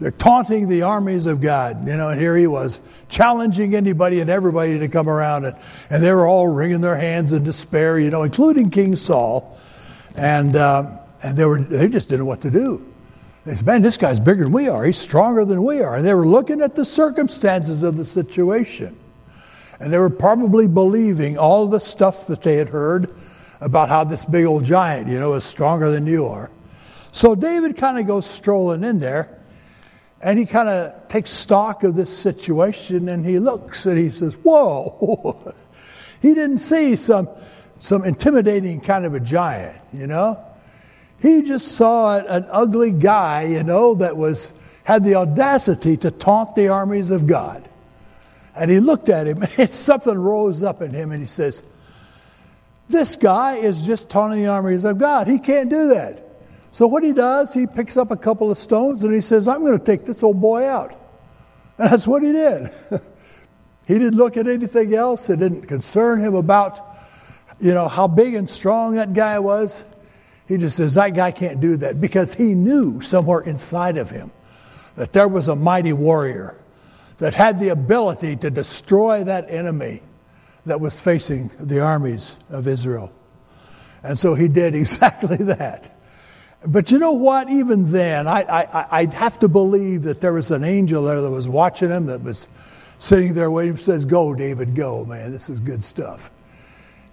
They're 0.00 0.12
taunting 0.12 0.68
the 0.68 0.82
armies 0.82 1.26
of 1.26 1.40
God, 1.40 1.86
you 1.88 1.96
know, 1.96 2.10
and 2.10 2.20
here 2.20 2.36
he 2.36 2.46
was 2.46 2.80
challenging 3.08 3.74
anybody 3.74 4.20
and 4.20 4.30
everybody 4.30 4.78
to 4.78 4.88
come 4.88 5.08
around, 5.08 5.44
and, 5.44 5.56
and 5.90 6.02
they 6.02 6.12
were 6.12 6.26
all 6.26 6.46
wringing 6.46 6.80
their 6.80 6.96
hands 6.96 7.32
in 7.32 7.42
despair, 7.42 7.98
you 7.98 8.10
know, 8.10 8.22
including 8.22 8.70
King 8.70 8.94
Saul. 8.94 9.58
And, 10.14 10.54
uh, 10.54 10.98
and 11.22 11.36
they, 11.36 11.44
were, 11.44 11.60
they 11.60 11.88
just 11.88 12.08
didn't 12.08 12.20
know 12.20 12.26
what 12.26 12.42
to 12.42 12.50
do. 12.50 12.84
They 13.44 13.56
said, 13.56 13.66
Man, 13.66 13.82
this 13.82 13.96
guy's 13.96 14.20
bigger 14.20 14.44
than 14.44 14.52
we 14.52 14.68
are. 14.68 14.84
He's 14.84 14.98
stronger 14.98 15.44
than 15.44 15.64
we 15.64 15.80
are. 15.80 15.96
And 15.96 16.06
they 16.06 16.14
were 16.14 16.26
looking 16.26 16.60
at 16.60 16.76
the 16.76 16.84
circumstances 16.84 17.82
of 17.82 17.96
the 17.96 18.04
situation. 18.04 18.96
And 19.80 19.92
they 19.92 19.98
were 19.98 20.10
probably 20.10 20.68
believing 20.68 21.38
all 21.38 21.66
the 21.66 21.80
stuff 21.80 22.26
that 22.28 22.42
they 22.42 22.56
had 22.56 22.68
heard 22.68 23.14
about 23.60 23.88
how 23.88 24.04
this 24.04 24.24
big 24.24 24.44
old 24.44 24.64
giant, 24.64 25.08
you 25.08 25.18
know, 25.18 25.34
is 25.34 25.44
stronger 25.44 25.90
than 25.90 26.06
you 26.06 26.26
are. 26.26 26.50
So 27.10 27.34
David 27.34 27.76
kind 27.76 27.98
of 27.98 28.06
goes 28.06 28.26
strolling 28.26 28.84
in 28.84 29.00
there 29.00 29.37
and 30.20 30.38
he 30.38 30.46
kind 30.46 30.68
of 30.68 31.08
takes 31.08 31.30
stock 31.30 31.84
of 31.84 31.94
this 31.94 32.16
situation 32.16 33.08
and 33.08 33.24
he 33.24 33.38
looks 33.38 33.86
and 33.86 33.96
he 33.96 34.10
says, 34.10 34.34
Whoa! 34.34 35.54
he 36.22 36.34
didn't 36.34 36.58
see 36.58 36.96
some, 36.96 37.28
some 37.78 38.04
intimidating 38.04 38.80
kind 38.80 39.04
of 39.04 39.14
a 39.14 39.20
giant, 39.20 39.80
you 39.92 40.06
know? 40.06 40.44
He 41.20 41.42
just 41.42 41.72
saw 41.72 42.18
an 42.18 42.46
ugly 42.50 42.92
guy, 42.92 43.44
you 43.44 43.64
know, 43.64 43.94
that 43.96 44.16
was 44.16 44.52
had 44.84 45.04
the 45.04 45.16
audacity 45.16 45.96
to 45.98 46.10
taunt 46.10 46.54
the 46.54 46.68
armies 46.68 47.10
of 47.10 47.26
God. 47.26 47.68
And 48.56 48.70
he 48.70 48.80
looked 48.80 49.08
at 49.08 49.26
him, 49.26 49.44
and 49.58 49.72
something 49.72 50.16
rose 50.16 50.62
up 50.62 50.82
in 50.82 50.92
him, 50.92 51.12
and 51.12 51.20
he 51.20 51.26
says, 51.26 51.62
This 52.88 53.14
guy 53.14 53.56
is 53.56 53.82
just 53.82 54.10
taunting 54.10 54.40
the 54.40 54.48
armies 54.48 54.84
of 54.84 54.98
God. 54.98 55.28
He 55.28 55.38
can't 55.38 55.68
do 55.68 55.88
that. 55.88 56.27
So 56.78 56.86
what 56.86 57.02
he 57.02 57.12
does, 57.12 57.52
he 57.52 57.66
picks 57.66 57.96
up 57.96 58.12
a 58.12 58.16
couple 58.16 58.52
of 58.52 58.56
stones 58.56 59.02
and 59.02 59.12
he 59.12 59.20
says, 59.20 59.48
I'm 59.48 59.64
going 59.64 59.76
to 59.76 59.84
take 59.84 60.04
this 60.04 60.22
old 60.22 60.40
boy 60.40 60.64
out. 60.64 60.92
And 61.76 61.90
that's 61.90 62.06
what 62.06 62.22
he 62.22 62.30
did. 62.30 62.70
he 63.88 63.94
didn't 63.94 64.14
look 64.14 64.36
at 64.36 64.46
anything 64.46 64.94
else. 64.94 65.28
It 65.28 65.40
didn't 65.40 65.62
concern 65.62 66.20
him 66.20 66.36
about, 66.36 66.78
you 67.60 67.74
know, 67.74 67.88
how 67.88 68.06
big 68.06 68.34
and 68.34 68.48
strong 68.48 68.94
that 68.94 69.12
guy 69.12 69.40
was. 69.40 69.84
He 70.46 70.56
just 70.56 70.76
says, 70.76 70.94
that 70.94 71.16
guy 71.16 71.32
can't 71.32 71.60
do 71.60 71.78
that 71.78 72.00
because 72.00 72.32
he 72.32 72.54
knew 72.54 73.00
somewhere 73.00 73.40
inside 73.40 73.96
of 73.96 74.08
him 74.08 74.30
that 74.94 75.12
there 75.12 75.26
was 75.26 75.48
a 75.48 75.56
mighty 75.56 75.92
warrior 75.92 76.54
that 77.16 77.34
had 77.34 77.58
the 77.58 77.70
ability 77.70 78.36
to 78.36 78.50
destroy 78.50 79.24
that 79.24 79.50
enemy 79.50 80.00
that 80.64 80.80
was 80.80 81.00
facing 81.00 81.50
the 81.58 81.80
armies 81.80 82.36
of 82.50 82.68
Israel. 82.68 83.12
And 84.04 84.16
so 84.16 84.36
he 84.36 84.46
did 84.46 84.74
exactly 84.76 85.38
that. 85.38 85.97
But 86.66 86.90
you 86.90 86.98
know 86.98 87.12
what? 87.12 87.48
Even 87.50 87.92
then, 87.92 88.26
I, 88.26 88.42
I, 88.42 88.86
I'd 89.00 89.14
have 89.14 89.38
to 89.40 89.48
believe 89.48 90.02
that 90.02 90.20
there 90.20 90.32
was 90.32 90.50
an 90.50 90.64
angel 90.64 91.04
there 91.04 91.20
that 91.20 91.30
was 91.30 91.48
watching 91.48 91.90
him, 91.90 92.06
that 92.06 92.22
was 92.22 92.48
sitting 92.98 93.34
there 93.34 93.50
waiting, 93.50 93.76
says, 93.76 94.04
Go, 94.04 94.34
David, 94.34 94.74
go, 94.74 95.04
man. 95.04 95.30
This 95.30 95.48
is 95.48 95.60
good 95.60 95.84
stuff. 95.84 96.30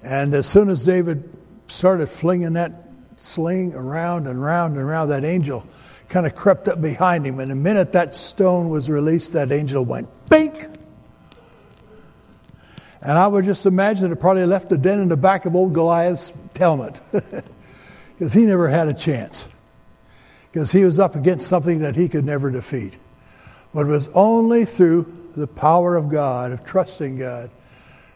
And 0.02 0.34
as 0.34 0.48
soon 0.48 0.70
as 0.70 0.84
David 0.84 1.30
started 1.68 2.08
flinging 2.08 2.54
that 2.54 2.86
sling 3.18 3.74
around 3.74 4.28
and 4.28 4.42
round 4.42 4.78
and 4.78 4.88
round. 4.88 5.12
That 5.12 5.24
angel 5.24 5.66
kind 6.10 6.26
of 6.26 6.36
crept 6.36 6.68
up 6.68 6.82
behind 6.82 7.26
him, 7.26 7.40
and 7.40 7.52
the 7.52 7.56
minute 7.56 7.94
that 7.94 8.14
stone 8.16 8.70
was 8.70 8.90
released, 8.90 9.34
that 9.34 9.52
angel 9.52 9.86
went 9.86 10.08
bink. 10.30 10.70
And 13.02 13.12
I 13.12 13.28
would 13.28 13.46
just 13.46 13.66
imagine 13.66 14.12
it 14.12 14.20
probably 14.20 14.46
left 14.46 14.72
a 14.72 14.78
dent 14.78 15.02
in 15.02 15.10
the 15.10 15.18
back 15.18 15.46
of 15.46 15.56
old 15.56 15.74
Goliath's 15.74 16.34
helmet 16.56 17.00
because 18.18 18.34
he 18.34 18.42
never 18.46 18.70
had 18.70 18.88
a 18.88 18.94
chance 18.94 19.48
because 20.56 20.72
he 20.72 20.86
was 20.86 21.00
up 21.00 21.16
against 21.16 21.50
something 21.50 21.80
that 21.80 21.98
he 21.98 22.08
could 22.08 22.24
never 22.24 22.50
defeat. 22.50 22.98
But 23.74 23.88
it 23.88 23.90
was 23.90 24.08
only 24.14 24.64
through 24.64 25.32
the 25.36 25.48
power 25.48 25.98
of 25.98 26.08
God, 26.08 26.54
of 26.54 26.66
trusting 26.66 27.18
God, 27.18 27.52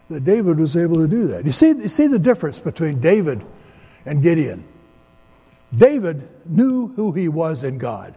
that 0.08 0.24
David 0.24 0.58
was 0.58 0.74
able 0.74 0.96
to 0.96 1.06
do 1.06 1.26
that. 1.28 1.44
You 1.44 1.52
see, 1.52 1.68
you 1.68 1.88
see 1.88 2.06
the 2.06 2.18
difference 2.18 2.58
between 2.58 2.98
David 2.98 3.44
and 4.06 4.22
Gideon. 4.22 4.64
David 5.76 6.26
knew 6.46 6.88
who 6.88 7.12
he 7.12 7.28
was 7.28 7.62
in 7.62 7.76
God. 7.76 8.16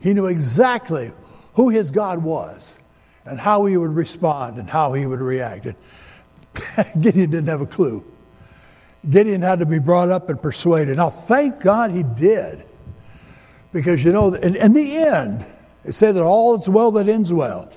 He 0.00 0.12
knew 0.12 0.26
exactly 0.26 1.12
who 1.54 1.68
his 1.68 1.92
God 1.92 2.24
was 2.24 2.76
and 3.24 3.38
how 3.38 3.64
he 3.64 3.76
would 3.76 3.94
respond 3.94 4.58
and 4.58 4.68
how 4.68 4.92
he 4.94 5.06
would 5.06 5.20
react. 5.20 5.66
And 5.66 5.76
Gideon 7.00 7.30
didn't 7.30 7.46
have 7.46 7.60
a 7.60 7.66
clue. 7.66 8.04
Gideon 9.08 9.42
had 9.42 9.60
to 9.60 9.66
be 9.66 9.78
brought 9.78 10.10
up 10.10 10.28
and 10.28 10.40
persuaded. 10.40 10.96
Now, 10.96 11.10
thank 11.10 11.60
God 11.60 11.90
he 11.90 12.02
did. 12.02 12.64
Because, 13.72 14.04
you 14.04 14.12
know, 14.12 14.34
in, 14.34 14.56
in 14.56 14.72
the 14.72 14.96
end, 14.96 15.46
it 15.84 15.92
said 15.92 16.16
that 16.16 16.22
all 16.22 16.54
is 16.56 16.68
well 16.68 16.90
that 16.92 17.08
ends 17.08 17.32
well. 17.32 17.70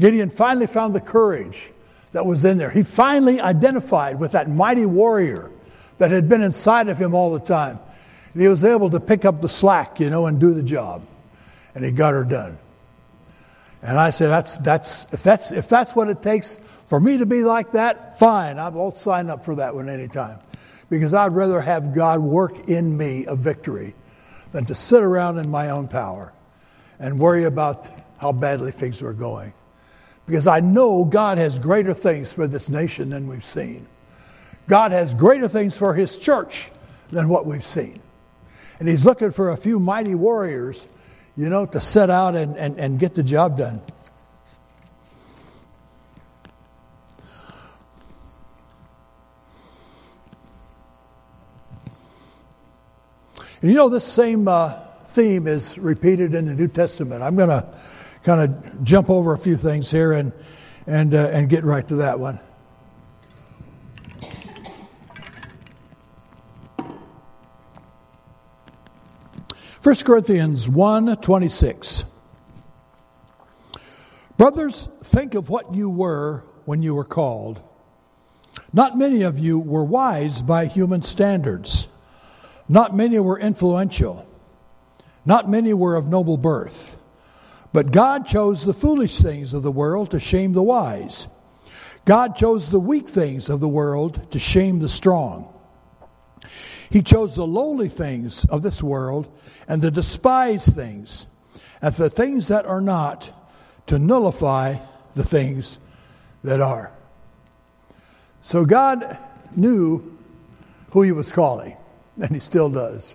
Gideon 0.00 0.30
finally 0.30 0.66
found 0.66 0.94
the 0.94 1.00
courage 1.00 1.70
that 2.12 2.24
was 2.24 2.44
in 2.44 2.56
there. 2.56 2.70
He 2.70 2.82
finally 2.82 3.40
identified 3.40 4.18
with 4.20 4.32
that 4.32 4.48
mighty 4.48 4.86
warrior 4.86 5.50
that 5.98 6.10
had 6.10 6.28
been 6.28 6.42
inside 6.42 6.88
of 6.88 6.98
him 6.98 7.14
all 7.14 7.32
the 7.32 7.40
time. 7.40 7.78
And 8.32 8.40
he 8.40 8.48
was 8.48 8.64
able 8.64 8.90
to 8.90 9.00
pick 9.00 9.24
up 9.24 9.42
the 9.42 9.48
slack, 9.48 10.00
you 10.00 10.08
know, 10.08 10.26
and 10.26 10.38
do 10.40 10.54
the 10.54 10.62
job. 10.62 11.04
And 11.74 11.84
he 11.84 11.90
got 11.90 12.14
her 12.14 12.24
done. 12.24 12.56
And 13.82 13.98
I 13.98 14.10
said, 14.10 14.28
that's, 14.28 14.56
that's, 14.58 15.06
if 15.12 15.22
that's, 15.22 15.52
if 15.52 15.68
that's 15.68 15.94
what 15.94 16.08
it 16.08 16.22
takes 16.22 16.58
for 16.88 16.98
me 16.98 17.18
to 17.18 17.26
be 17.26 17.44
like 17.44 17.72
that, 17.72 18.18
fine. 18.18 18.58
I 18.58 18.68
will 18.68 18.94
sign 18.94 19.30
up 19.30 19.44
for 19.44 19.56
that 19.56 19.74
one 19.74 19.88
anytime. 19.88 20.38
Because 20.90 21.12
I'd 21.12 21.34
rather 21.34 21.60
have 21.60 21.94
God 21.94 22.20
work 22.20 22.68
in 22.68 22.96
me 22.96 23.26
a 23.26 23.36
victory 23.36 23.94
than 24.52 24.64
to 24.66 24.74
sit 24.74 25.02
around 25.02 25.38
in 25.38 25.50
my 25.50 25.70
own 25.70 25.88
power 25.88 26.32
and 26.98 27.18
worry 27.18 27.44
about 27.44 27.88
how 28.16 28.32
badly 28.32 28.72
things 28.72 29.02
are 29.02 29.12
going. 29.12 29.52
Because 30.26 30.46
I 30.46 30.60
know 30.60 31.04
God 31.04 31.38
has 31.38 31.58
greater 31.58 31.94
things 31.94 32.32
for 32.32 32.46
this 32.46 32.70
nation 32.70 33.10
than 33.10 33.26
we've 33.26 33.44
seen. 33.44 33.86
God 34.66 34.92
has 34.92 35.14
greater 35.14 35.48
things 35.48 35.76
for 35.76 35.94
His 35.94 36.18
church 36.18 36.70
than 37.10 37.28
what 37.28 37.46
we've 37.46 37.64
seen. 37.64 38.00
And 38.78 38.88
he's 38.88 39.04
looking 39.04 39.32
for 39.32 39.50
a 39.50 39.56
few 39.56 39.78
mighty 39.78 40.14
warriors, 40.14 40.86
you 41.36 41.48
know, 41.48 41.66
to 41.66 41.80
set 41.80 42.10
out 42.10 42.36
and, 42.36 42.56
and, 42.56 42.78
and 42.78 42.98
get 42.98 43.14
the 43.14 43.22
job 43.22 43.58
done. 43.58 43.82
And 53.60 53.70
you 53.70 53.76
know, 53.76 53.88
this 53.88 54.04
same 54.04 54.46
uh, 54.46 54.74
theme 55.08 55.46
is 55.48 55.76
repeated 55.78 56.34
in 56.34 56.46
the 56.46 56.54
New 56.54 56.68
Testament. 56.68 57.22
I'm 57.22 57.34
going 57.34 57.48
to 57.48 57.66
kind 58.22 58.40
of 58.40 58.84
jump 58.84 59.10
over 59.10 59.32
a 59.32 59.38
few 59.38 59.56
things 59.56 59.90
here 59.90 60.12
and, 60.12 60.32
and, 60.86 61.12
uh, 61.12 61.30
and 61.32 61.48
get 61.48 61.64
right 61.64 61.86
to 61.88 61.96
that 61.96 62.20
one. 62.20 62.38
1 69.82 69.94
Corinthians 70.04 70.68
1 70.68 71.16
26. 71.16 72.04
Brothers, 74.36 74.88
think 75.02 75.34
of 75.34 75.48
what 75.48 75.74
you 75.74 75.88
were 75.88 76.44
when 76.64 76.82
you 76.82 76.94
were 76.94 77.04
called. 77.04 77.60
Not 78.72 78.98
many 78.98 79.22
of 79.22 79.38
you 79.38 79.58
were 79.58 79.82
wise 79.82 80.42
by 80.42 80.66
human 80.66 81.02
standards. 81.02 81.88
Not 82.68 82.94
many 82.94 83.18
were 83.18 83.38
influential. 83.38 84.26
Not 85.24 85.48
many 85.48 85.72
were 85.72 85.96
of 85.96 86.06
noble 86.06 86.36
birth. 86.36 86.98
But 87.72 87.92
God 87.92 88.26
chose 88.26 88.64
the 88.64 88.74
foolish 88.74 89.18
things 89.18 89.52
of 89.52 89.62
the 89.62 89.72
world 89.72 90.10
to 90.12 90.20
shame 90.20 90.52
the 90.52 90.62
wise. 90.62 91.28
God 92.04 92.36
chose 92.36 92.70
the 92.70 92.80
weak 92.80 93.08
things 93.08 93.50
of 93.50 93.60
the 93.60 93.68
world 93.68 94.30
to 94.32 94.38
shame 94.38 94.78
the 94.78 94.88
strong. 94.88 95.52
He 96.90 97.02
chose 97.02 97.34
the 97.34 97.46
lowly 97.46 97.88
things 97.88 98.46
of 98.46 98.62
this 98.62 98.82
world 98.82 99.26
and 99.68 99.82
the 99.82 99.90
despised 99.90 100.74
things, 100.74 101.26
and 101.82 101.94
the 101.94 102.08
things 102.08 102.48
that 102.48 102.64
are 102.64 102.80
not, 102.80 103.30
to 103.88 103.98
nullify 103.98 104.76
the 105.14 105.24
things 105.24 105.78
that 106.42 106.60
are. 106.62 106.92
So 108.40 108.64
God 108.64 109.18
knew 109.54 110.18
who 110.90 111.02
he 111.02 111.12
was 111.12 111.30
calling, 111.30 111.76
and 112.20 112.30
he 112.30 112.40
still 112.40 112.70
does. 112.70 113.14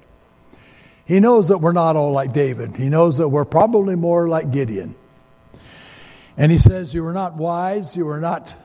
He 1.05 1.19
knows 1.19 1.49
that 1.49 1.57
we're 1.57 1.73
not 1.73 1.95
all 1.95 2.11
like 2.11 2.33
David. 2.33 2.75
He 2.75 2.89
knows 2.89 3.17
that 3.17 3.27
we're 3.27 3.45
probably 3.45 3.95
more 3.95 4.27
like 4.27 4.51
Gideon. 4.51 4.95
And 6.37 6.51
he 6.51 6.57
says, 6.57 6.93
You 6.93 7.03
were 7.03 7.13
not 7.13 7.35
wise, 7.35 7.95
you 7.95 8.05
were 8.05 8.19
not 8.19 8.55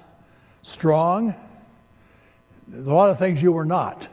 strong. 0.62 1.34
There's 2.68 2.86
a 2.86 2.94
lot 2.94 3.10
of 3.10 3.18
things 3.18 3.42
you 3.42 3.52
were 3.52 3.64
not. 3.64 4.08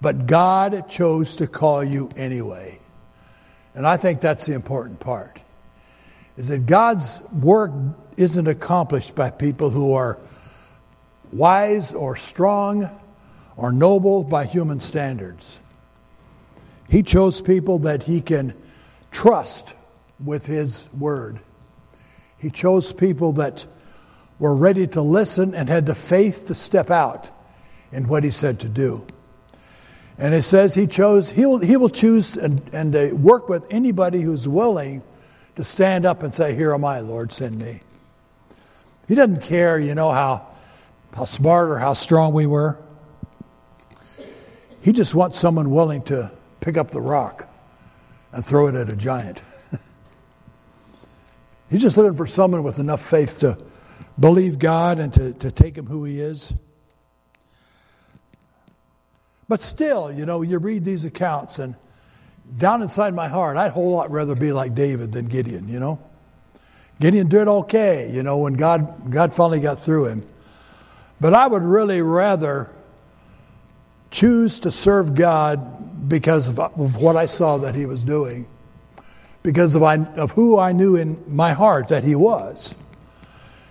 But 0.00 0.26
God 0.26 0.88
chose 0.88 1.36
to 1.36 1.46
call 1.46 1.82
you 1.82 2.10
anyway. 2.16 2.78
And 3.74 3.86
I 3.86 3.96
think 3.96 4.20
that's 4.20 4.46
the 4.46 4.54
important 4.54 5.00
part. 5.00 5.40
Is 6.36 6.48
that 6.48 6.66
God's 6.66 7.20
work 7.32 7.72
isn't 8.16 8.46
accomplished 8.46 9.14
by 9.14 9.30
people 9.30 9.70
who 9.70 9.94
are 9.94 10.18
wise 11.32 11.92
or 11.92 12.16
strong 12.16 12.90
or 13.56 13.72
noble 13.72 14.24
by 14.24 14.44
human 14.44 14.80
standards. 14.80 15.60
He 16.88 17.02
chose 17.02 17.40
people 17.40 17.80
that 17.80 18.02
he 18.02 18.20
can 18.20 18.54
trust 19.10 19.74
with 20.22 20.46
his 20.46 20.86
word. 20.96 21.38
He 22.38 22.50
chose 22.50 22.92
people 22.92 23.34
that 23.34 23.66
were 24.38 24.54
ready 24.54 24.86
to 24.88 25.00
listen 25.00 25.54
and 25.54 25.68
had 25.68 25.86
the 25.86 25.94
faith 25.94 26.48
to 26.48 26.54
step 26.54 26.90
out 26.90 27.30
in 27.92 28.08
what 28.08 28.24
he 28.24 28.30
said 28.30 28.60
to 28.60 28.68
do. 28.68 29.06
And 30.18 30.34
it 30.34 30.42
says 30.42 30.74
he 30.74 30.86
chose, 30.86 31.30
he 31.30 31.46
will, 31.46 31.58
he 31.58 31.76
will 31.76 31.88
choose 31.88 32.36
and, 32.36 32.62
and 32.72 32.94
uh, 32.94 33.08
work 33.14 33.48
with 33.48 33.66
anybody 33.70 34.20
who's 34.20 34.46
willing 34.46 35.02
to 35.56 35.64
stand 35.64 36.06
up 36.06 36.22
and 36.22 36.34
say, 36.34 36.54
Here 36.54 36.72
am 36.72 36.84
I, 36.84 37.00
Lord, 37.00 37.32
send 37.32 37.58
me. 37.58 37.80
He 39.08 39.14
doesn't 39.14 39.42
care, 39.42 39.78
you 39.78 39.94
know, 39.94 40.12
how, 40.12 40.46
how 41.14 41.24
smart 41.24 41.70
or 41.70 41.78
how 41.78 41.94
strong 41.94 42.32
we 42.32 42.46
were. 42.46 42.78
He 44.84 44.92
just 44.92 45.14
wants 45.14 45.38
someone 45.38 45.70
willing 45.70 46.02
to 46.02 46.30
pick 46.60 46.76
up 46.76 46.90
the 46.90 47.00
rock 47.00 47.48
and 48.32 48.44
throw 48.44 48.66
it 48.66 48.74
at 48.74 48.90
a 48.90 48.96
giant. 48.96 49.40
He's 51.70 51.80
just 51.80 51.96
looking 51.96 52.18
for 52.18 52.26
someone 52.26 52.62
with 52.62 52.78
enough 52.78 53.00
faith 53.00 53.38
to 53.40 53.56
believe 54.20 54.58
God 54.58 54.98
and 54.98 55.10
to, 55.14 55.32
to 55.32 55.50
take 55.50 55.78
him 55.78 55.86
who 55.86 56.04
he 56.04 56.20
is. 56.20 56.52
But 59.48 59.62
still, 59.62 60.12
you 60.12 60.26
know, 60.26 60.42
you 60.42 60.58
read 60.58 60.84
these 60.84 61.06
accounts, 61.06 61.58
and 61.58 61.76
down 62.58 62.82
inside 62.82 63.14
my 63.14 63.28
heart, 63.28 63.56
I'd 63.56 63.68
a 63.68 63.70
whole 63.70 63.90
lot 63.90 64.10
rather 64.10 64.34
be 64.34 64.52
like 64.52 64.74
David 64.74 65.12
than 65.12 65.28
Gideon, 65.28 65.66
you 65.66 65.80
know? 65.80 65.98
Gideon 67.00 67.28
did 67.30 67.48
okay, 67.48 68.10
you 68.12 68.22
know, 68.22 68.36
when 68.36 68.52
God, 68.52 69.10
God 69.10 69.32
finally 69.32 69.60
got 69.60 69.78
through 69.78 70.08
him. 70.08 70.28
But 71.22 71.32
I 71.32 71.46
would 71.46 71.62
really 71.62 72.02
rather 72.02 72.70
choose 74.14 74.60
to 74.60 74.70
serve 74.70 75.16
God 75.16 76.08
because 76.08 76.46
of, 76.46 76.60
of 76.60 77.02
what 77.02 77.16
I 77.16 77.26
saw 77.26 77.58
that 77.58 77.74
he 77.74 77.84
was 77.84 78.04
doing, 78.04 78.46
because 79.42 79.74
of, 79.74 79.82
I, 79.82 79.96
of 79.96 80.30
who 80.30 80.56
I 80.56 80.70
knew 80.70 80.94
in 80.94 81.20
my 81.26 81.52
heart 81.52 81.88
that 81.88 82.04
he 82.04 82.14
was, 82.14 82.72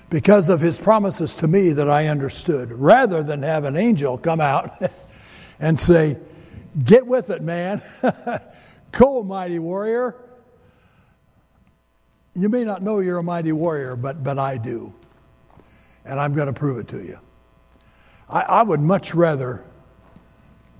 because 0.09 0.49
of 0.49 0.59
his 0.59 0.77
promises 0.77 1.37
to 1.37 1.47
me 1.47 1.69
that 1.71 1.89
I 1.89 2.07
understood, 2.07 2.73
rather 2.73 3.23
than 3.23 3.41
have 3.41 3.63
an 3.63 3.77
angel 3.77 4.17
come 4.17 4.41
out 4.41 4.83
and 5.59 5.79
say, 5.79 6.17
Get 6.83 7.05
with 7.05 7.29
it, 7.29 7.43
man. 7.43 7.83
Go, 8.91 9.23
mighty 9.23 9.59
warrior. 9.59 10.15
You 12.33 12.49
may 12.49 12.65
not 12.65 12.81
know 12.81 12.99
you're 12.99 13.19
a 13.19 13.23
mighty 13.23 13.51
warrior, 13.51 13.95
but, 13.95 14.23
but 14.23 14.39
I 14.39 14.57
do. 14.57 14.91
And 16.03 16.19
I'm 16.19 16.33
going 16.33 16.47
to 16.47 16.53
prove 16.53 16.79
it 16.79 16.87
to 16.87 16.97
you. 16.97 17.19
I, 18.27 18.41
I 18.41 18.63
would 18.63 18.79
much 18.79 19.13
rather 19.13 19.63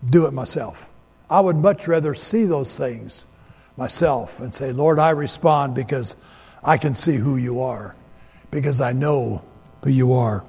do 0.10 0.26
it 0.26 0.34
myself. 0.34 0.90
I 1.30 1.40
would 1.40 1.56
much 1.56 1.88
rather 1.88 2.14
see 2.16 2.46
those 2.46 2.78
things 2.78 3.26
myself 3.78 4.40
and 4.40 4.54
say, 4.54 4.72
Lord, 4.72 5.00
I 5.00 5.12
respond 5.12 5.76
because 5.76 6.16
I 6.64 6.78
can 6.78 6.96
see 6.96 7.16
who 7.16 7.38
you 7.38 7.62
are, 7.62 7.96
because 8.52 8.82
I 8.82 8.94
know 8.94 9.44
who 9.84 9.90
you 9.90 10.14
are. 10.14 10.46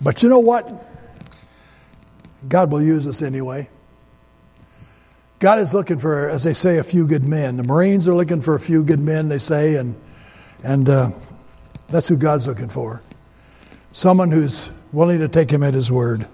But 0.00 0.22
you 0.22 0.28
know 0.28 0.38
what? 0.38 0.86
God 2.48 2.70
will 2.70 2.82
use 2.82 3.06
us 3.06 3.20
anyway. 3.20 3.68
God 5.40 5.58
is 5.58 5.74
looking 5.74 5.98
for, 5.98 6.28
as 6.28 6.44
they 6.44 6.54
say, 6.54 6.78
a 6.78 6.84
few 6.84 7.06
good 7.06 7.24
men. 7.24 7.56
The 7.56 7.62
Marines 7.62 8.08
are 8.08 8.14
looking 8.14 8.40
for 8.40 8.54
a 8.54 8.60
few 8.60 8.84
good 8.84 9.00
men, 9.00 9.28
they 9.28 9.38
say, 9.38 9.76
and 9.76 9.94
and 10.62 10.88
uh, 10.88 11.10
that's 11.88 12.08
who 12.08 12.16
God's 12.16 12.46
looking 12.46 12.68
for. 12.68 13.02
Someone 13.92 14.30
who's 14.30 14.70
willing 14.92 15.20
to 15.20 15.28
take 15.28 15.50
him 15.50 15.62
at 15.62 15.74
his 15.74 15.90
word. 15.90 16.26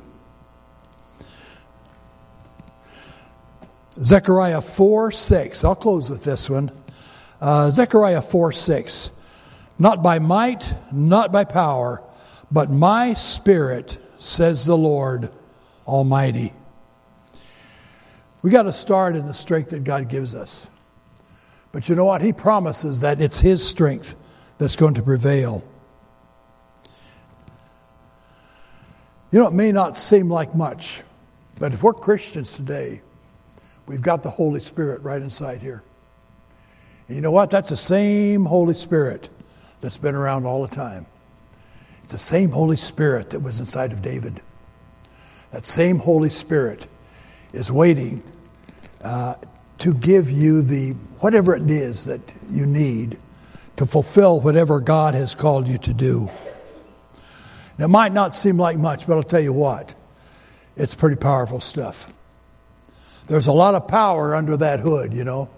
Zechariah 4.02 4.60
4 4.60 5.12
6. 5.12 5.64
I'll 5.64 5.74
close 5.74 6.10
with 6.10 6.24
this 6.24 6.50
one. 6.50 6.70
Uh, 7.40 7.70
Zechariah 7.70 8.22
4 8.22 8.52
6. 8.52 9.10
Not 9.78 10.02
by 10.02 10.18
might, 10.18 10.72
not 10.92 11.32
by 11.32 11.44
power, 11.44 12.02
but 12.50 12.70
my 12.70 13.14
spirit, 13.14 13.98
says 14.18 14.64
the 14.64 14.76
Lord 14.76 15.30
Almighty. 15.86 16.52
We 18.42 18.50
got 18.50 18.64
to 18.64 18.72
start 18.72 19.16
in 19.16 19.26
the 19.26 19.34
strength 19.34 19.70
that 19.70 19.84
God 19.84 20.08
gives 20.08 20.34
us. 20.34 20.66
But 21.72 21.88
you 21.88 21.94
know 21.94 22.04
what? 22.04 22.22
He 22.22 22.32
promises 22.32 23.00
that 23.00 23.20
it's 23.20 23.40
His 23.40 23.66
strength 23.66 24.14
that's 24.58 24.76
going 24.76 24.94
to 24.94 25.02
prevail. 25.02 25.64
You 29.34 29.40
know, 29.40 29.48
it 29.48 29.52
may 29.52 29.72
not 29.72 29.98
seem 29.98 30.30
like 30.30 30.54
much, 30.54 31.02
but 31.58 31.74
if 31.74 31.82
we're 31.82 31.92
Christians 31.92 32.54
today, 32.54 33.02
we've 33.84 34.00
got 34.00 34.22
the 34.22 34.30
Holy 34.30 34.60
Spirit 34.60 35.02
right 35.02 35.20
inside 35.20 35.60
here. 35.60 35.82
And 37.08 37.16
you 37.16 37.20
know 37.20 37.32
what? 37.32 37.50
That's 37.50 37.70
the 37.70 37.76
same 37.76 38.44
Holy 38.44 38.74
Spirit 38.74 39.28
that's 39.80 39.98
been 39.98 40.14
around 40.14 40.46
all 40.46 40.62
the 40.64 40.72
time. 40.72 41.06
It's 42.04 42.12
the 42.12 42.18
same 42.18 42.50
Holy 42.50 42.76
Spirit 42.76 43.30
that 43.30 43.40
was 43.40 43.58
inside 43.58 43.90
of 43.90 44.02
David. 44.02 44.40
That 45.50 45.66
same 45.66 45.98
Holy 45.98 46.30
Spirit 46.30 46.86
is 47.52 47.72
waiting 47.72 48.22
uh, 49.02 49.34
to 49.78 49.94
give 49.94 50.30
you 50.30 50.62
the 50.62 50.92
whatever 51.18 51.56
it 51.56 51.68
is 51.68 52.04
that 52.04 52.20
you 52.48 52.66
need 52.66 53.18
to 53.78 53.84
fulfill 53.84 54.40
whatever 54.40 54.78
God 54.78 55.14
has 55.14 55.34
called 55.34 55.66
you 55.66 55.78
to 55.78 55.92
do. 55.92 56.30
It 57.78 57.88
might 57.88 58.12
not 58.12 58.34
seem 58.34 58.58
like 58.58 58.78
much, 58.78 59.06
but 59.06 59.16
I'll 59.16 59.22
tell 59.22 59.40
you 59.40 59.52
what, 59.52 59.94
it's 60.76 60.94
pretty 60.94 61.16
powerful 61.16 61.60
stuff. 61.60 62.12
There's 63.26 63.46
a 63.46 63.52
lot 63.52 63.74
of 63.74 63.88
power 63.88 64.34
under 64.34 64.56
that 64.58 64.80
hood, 64.80 65.14
you 65.14 65.24
know, 65.24 65.48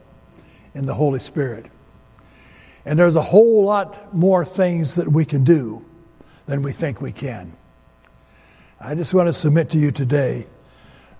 in 0.75 0.87
the 0.87 0.95
Holy 0.95 1.19
Spirit. 1.19 1.67
And 2.85 2.99
there's 2.99 3.17
a 3.17 3.23
whole 3.23 3.65
lot 3.65 4.15
more 4.15 4.45
things 4.45 4.95
that 4.95 5.09
we 5.09 5.25
can 5.25 5.43
do 5.43 5.85
than 6.47 6.63
we 6.63 6.73
think 6.73 7.01
we 7.01 7.13
can. 7.13 7.53
I 8.81 8.95
just 8.95 9.13
want 9.13 9.29
to 9.29 9.33
submit 9.33 9.71
to 9.71 9.79
you 9.79 9.91
today 9.91 10.47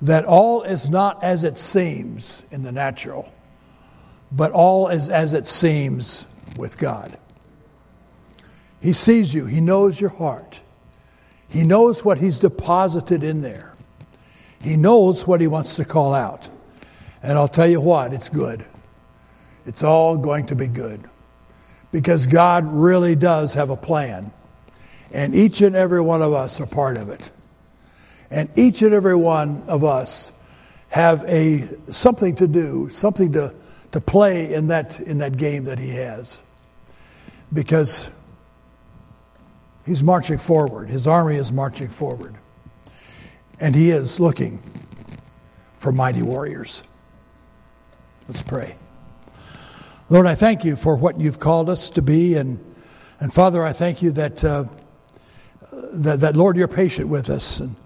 that 0.03 0.25
all 0.25 0.63
is 0.63 0.89
not 0.89 1.25
as 1.25 1.43
it 1.43 1.59
seems 1.59 2.43
in 2.51 2.63
the 2.63 2.71
natural, 2.71 3.33
but 4.31 4.53
all 4.53 4.89
is 4.89 5.09
as 5.09 5.33
it 5.33 5.47
seems 5.47 6.27
with 6.57 6.79
God. 6.79 7.19
He 8.81 8.93
sees 8.93 9.33
you, 9.35 9.47
He 9.47 9.61
knows 9.61 10.01
your 10.01 10.11
heart, 10.11 10.61
He 11.49 11.63
knows 11.63 12.05
what 12.05 12.19
He's 12.19 12.41
deposited 12.41 13.23
in 13.23 13.41
there, 13.41 13.77
He 14.61 14.77
knows 14.77 15.27
what 15.27 15.41
He 15.41 15.47
wants 15.47 15.77
to 15.77 15.85
call 15.85 16.15
out. 16.15 16.49
And 17.23 17.37
I'll 17.37 17.49
tell 17.49 17.67
you 17.67 17.81
what, 17.81 18.13
it's 18.13 18.29
good. 18.29 18.65
It's 19.67 19.83
all 19.83 20.17
going 20.17 20.47
to 20.47 20.55
be 20.55 20.69
good. 20.69 21.03
Because 21.91 22.27
God 22.27 22.73
really 22.73 23.17
does 23.17 23.55
have 23.55 23.71
a 23.71 23.77
plan. 23.77 24.33
And 25.11 25.35
each 25.35 25.61
and 25.61 25.75
every 25.75 26.01
one 26.01 26.23
of 26.23 26.33
us 26.33 26.61
are 26.61 26.67
part 26.67 26.97
of 26.97 27.09
it. 27.09 27.31
And 28.31 28.49
each 28.57 28.83
and 28.83 28.95
every 28.95 29.17
one 29.17 29.65
of 29.67 29.85
us 29.85 30.33
have 30.89 31.25
a 31.25 31.69
something 31.91 32.37
to 32.37 32.47
do, 32.47 32.91
something 32.91 33.33
to, 33.33 33.55
to 33.93 34.01
play 34.01 34.53
in 34.53 34.69
that 34.69 34.99
in 35.01 35.19
that 35.19 35.37
game 35.37 35.65
that 35.65 35.79
he 35.79 35.91
has. 35.91 36.39
Because 37.53 38.11
he's 39.87 40.03
marching 40.03 40.39
forward. 40.39 40.91
His 40.91 41.07
army 41.07 41.37
is 41.37 41.51
marching 41.51 41.89
forward. 41.89 42.35
And 43.59 43.75
he 43.75 43.91
is 43.91 44.21
looking 44.21 44.63
for 45.77 45.93
mighty 45.93 46.23
warriors. 46.23 46.83
Let's 48.29 48.43
pray. 48.43 48.77
Lord, 50.11 50.27
I 50.27 50.35
thank 50.35 50.65
you 50.65 50.77
for 50.77 50.97
what 50.97 51.19
you've 51.21 51.39
called 51.39 51.71
us 51.71 51.91
to 51.91 52.03
be. 52.03 52.35
And, 52.35 52.63
and 53.21 53.33
Father, 53.33 53.65
I 53.65 53.73
thank 53.73 54.03
you 54.03 54.11
that 54.13 54.45
uh, 54.45 54.65
that, 55.93 56.21
that, 56.21 56.37
Lord, 56.37 56.57
you're 56.57 56.69
patient 56.69 57.09
with 57.09 57.31
us. 57.31 57.61
And 57.61 57.77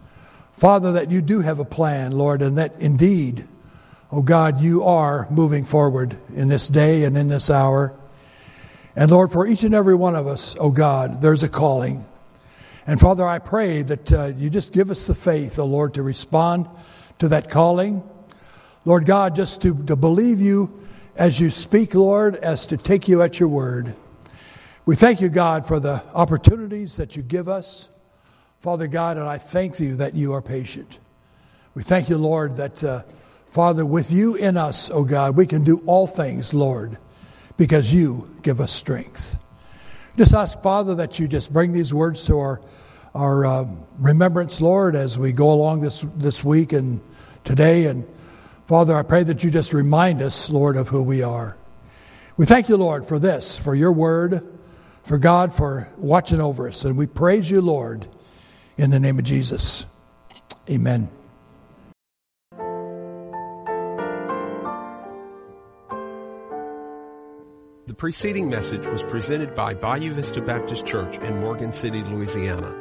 Father, 0.56 0.92
that 0.92 1.10
you 1.10 1.20
do 1.20 1.40
have 1.40 1.58
a 1.58 1.64
plan, 1.64 2.12
Lord, 2.12 2.42
and 2.42 2.58
that 2.58 2.74
indeed, 2.78 3.46
oh 4.12 4.22
God, 4.22 4.60
you 4.60 4.84
are 4.84 5.26
moving 5.30 5.64
forward 5.64 6.16
in 6.34 6.48
this 6.48 6.68
day 6.68 7.04
and 7.04 7.16
in 7.16 7.28
this 7.28 7.50
hour. 7.50 7.94
And 9.00 9.10
Lord, 9.10 9.32
for 9.32 9.46
each 9.46 9.62
and 9.62 9.74
every 9.74 9.94
one 9.94 10.14
of 10.14 10.26
us, 10.26 10.56
oh 10.60 10.70
God, 10.70 11.22
there's 11.22 11.42
a 11.42 11.48
calling. 11.48 12.04
And 12.86 13.00
Father, 13.00 13.26
I 13.26 13.38
pray 13.38 13.80
that 13.80 14.12
uh, 14.12 14.26
you 14.36 14.50
just 14.50 14.74
give 14.74 14.90
us 14.90 15.06
the 15.06 15.14
faith, 15.14 15.58
oh 15.58 15.64
Lord, 15.64 15.94
to 15.94 16.02
respond 16.02 16.68
to 17.18 17.28
that 17.28 17.48
calling. 17.48 18.02
Lord 18.84 19.06
God, 19.06 19.34
just 19.34 19.62
to, 19.62 19.74
to 19.84 19.96
believe 19.96 20.42
you 20.42 20.82
as 21.16 21.40
you 21.40 21.48
speak, 21.48 21.94
Lord, 21.94 22.36
as 22.36 22.66
to 22.66 22.76
take 22.76 23.08
you 23.08 23.22
at 23.22 23.40
your 23.40 23.48
word. 23.48 23.96
We 24.84 24.96
thank 24.96 25.22
you, 25.22 25.30
God, 25.30 25.66
for 25.66 25.80
the 25.80 26.02
opportunities 26.12 26.96
that 26.96 27.16
you 27.16 27.22
give 27.22 27.48
us. 27.48 27.88
Father 28.58 28.86
God, 28.86 29.16
and 29.16 29.26
I 29.26 29.38
thank 29.38 29.80
you 29.80 29.96
that 29.96 30.14
you 30.14 30.34
are 30.34 30.42
patient. 30.42 30.98
We 31.74 31.84
thank 31.84 32.10
you, 32.10 32.18
Lord, 32.18 32.58
that, 32.58 32.84
uh, 32.84 33.04
Father, 33.48 33.86
with 33.86 34.12
you 34.12 34.34
in 34.34 34.58
us, 34.58 34.90
oh 34.90 35.04
God, 35.04 35.38
we 35.38 35.46
can 35.46 35.64
do 35.64 35.82
all 35.86 36.06
things, 36.06 36.52
Lord, 36.52 36.98
because 37.61 37.92
you 37.92 38.27
give 38.40 38.59
us 38.59 38.73
strength. 38.73 39.38
Just 40.16 40.33
ask, 40.33 40.62
Father, 40.62 40.94
that 40.94 41.18
you 41.18 41.29
just 41.29 41.53
bring 41.53 41.75
these 41.75 41.92
words 41.92 42.25
to 42.25 42.38
our, 42.38 42.62
our 43.14 43.44
uh, 43.44 43.66
remembrance, 43.99 44.62
Lord, 44.62 44.96
as 44.96 45.18
we 45.18 45.33
go 45.33 45.53
along 45.53 45.83
this, 45.83 46.03
this 46.16 46.42
week 46.42 46.73
and 46.73 47.03
today. 47.44 47.85
And 47.85 48.09
Father, 48.66 48.96
I 48.96 49.03
pray 49.03 49.25
that 49.25 49.44
you 49.44 49.51
just 49.51 49.75
remind 49.75 50.23
us, 50.23 50.49
Lord, 50.49 50.79
of 50.79 50.88
who 50.88 51.03
we 51.03 51.23
are. 51.23 51.59
We 52.38 52.46
thank 52.46 52.70
you, 52.70 52.79
Lord, 52.79 53.05
for 53.05 53.18
this, 53.18 53.59
for 53.59 53.75
your 53.75 53.92
word, 53.92 54.49
for 55.03 55.18
God, 55.18 55.53
for 55.53 55.87
watching 55.99 56.40
over 56.40 56.66
us. 56.66 56.87
And 56.87 56.96
we 56.96 57.07
praise 57.07 57.51
you, 57.51 57.61
Lord, 57.61 58.09
in 58.79 58.88
the 58.88 58.99
name 58.99 59.18
of 59.18 59.27
Jesus. 59.27 59.85
Amen. 60.66 61.11
Preceding 68.00 68.48
message 68.48 68.86
was 68.86 69.02
presented 69.02 69.54
by 69.54 69.74
Bayou 69.74 70.14
Vista 70.14 70.40
Baptist 70.40 70.86
Church 70.86 71.18
in 71.18 71.38
Morgan 71.38 71.70
City, 71.70 72.02
Louisiana. 72.02 72.72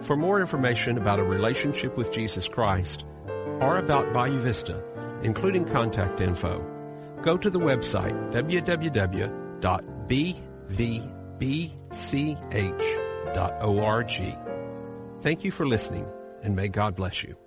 For 0.00 0.16
more 0.16 0.40
information 0.40 0.96
about 0.96 1.18
a 1.18 1.22
relationship 1.22 1.98
with 1.98 2.10
Jesus 2.10 2.48
Christ 2.48 3.04
or 3.60 3.76
about 3.76 4.14
Bayou 4.14 4.40
Vista, 4.40 4.82
including 5.22 5.66
contact 5.66 6.22
info, 6.22 6.64
go 7.20 7.36
to 7.36 7.50
the 7.50 7.60
website 7.60 8.14
www.bvbch.org. 8.32 9.20
Thank 15.20 15.44
you 15.44 15.50
for 15.50 15.66
listening, 15.66 16.06
and 16.42 16.56
may 16.56 16.68
God 16.68 16.96
bless 16.96 17.22
you. 17.22 17.43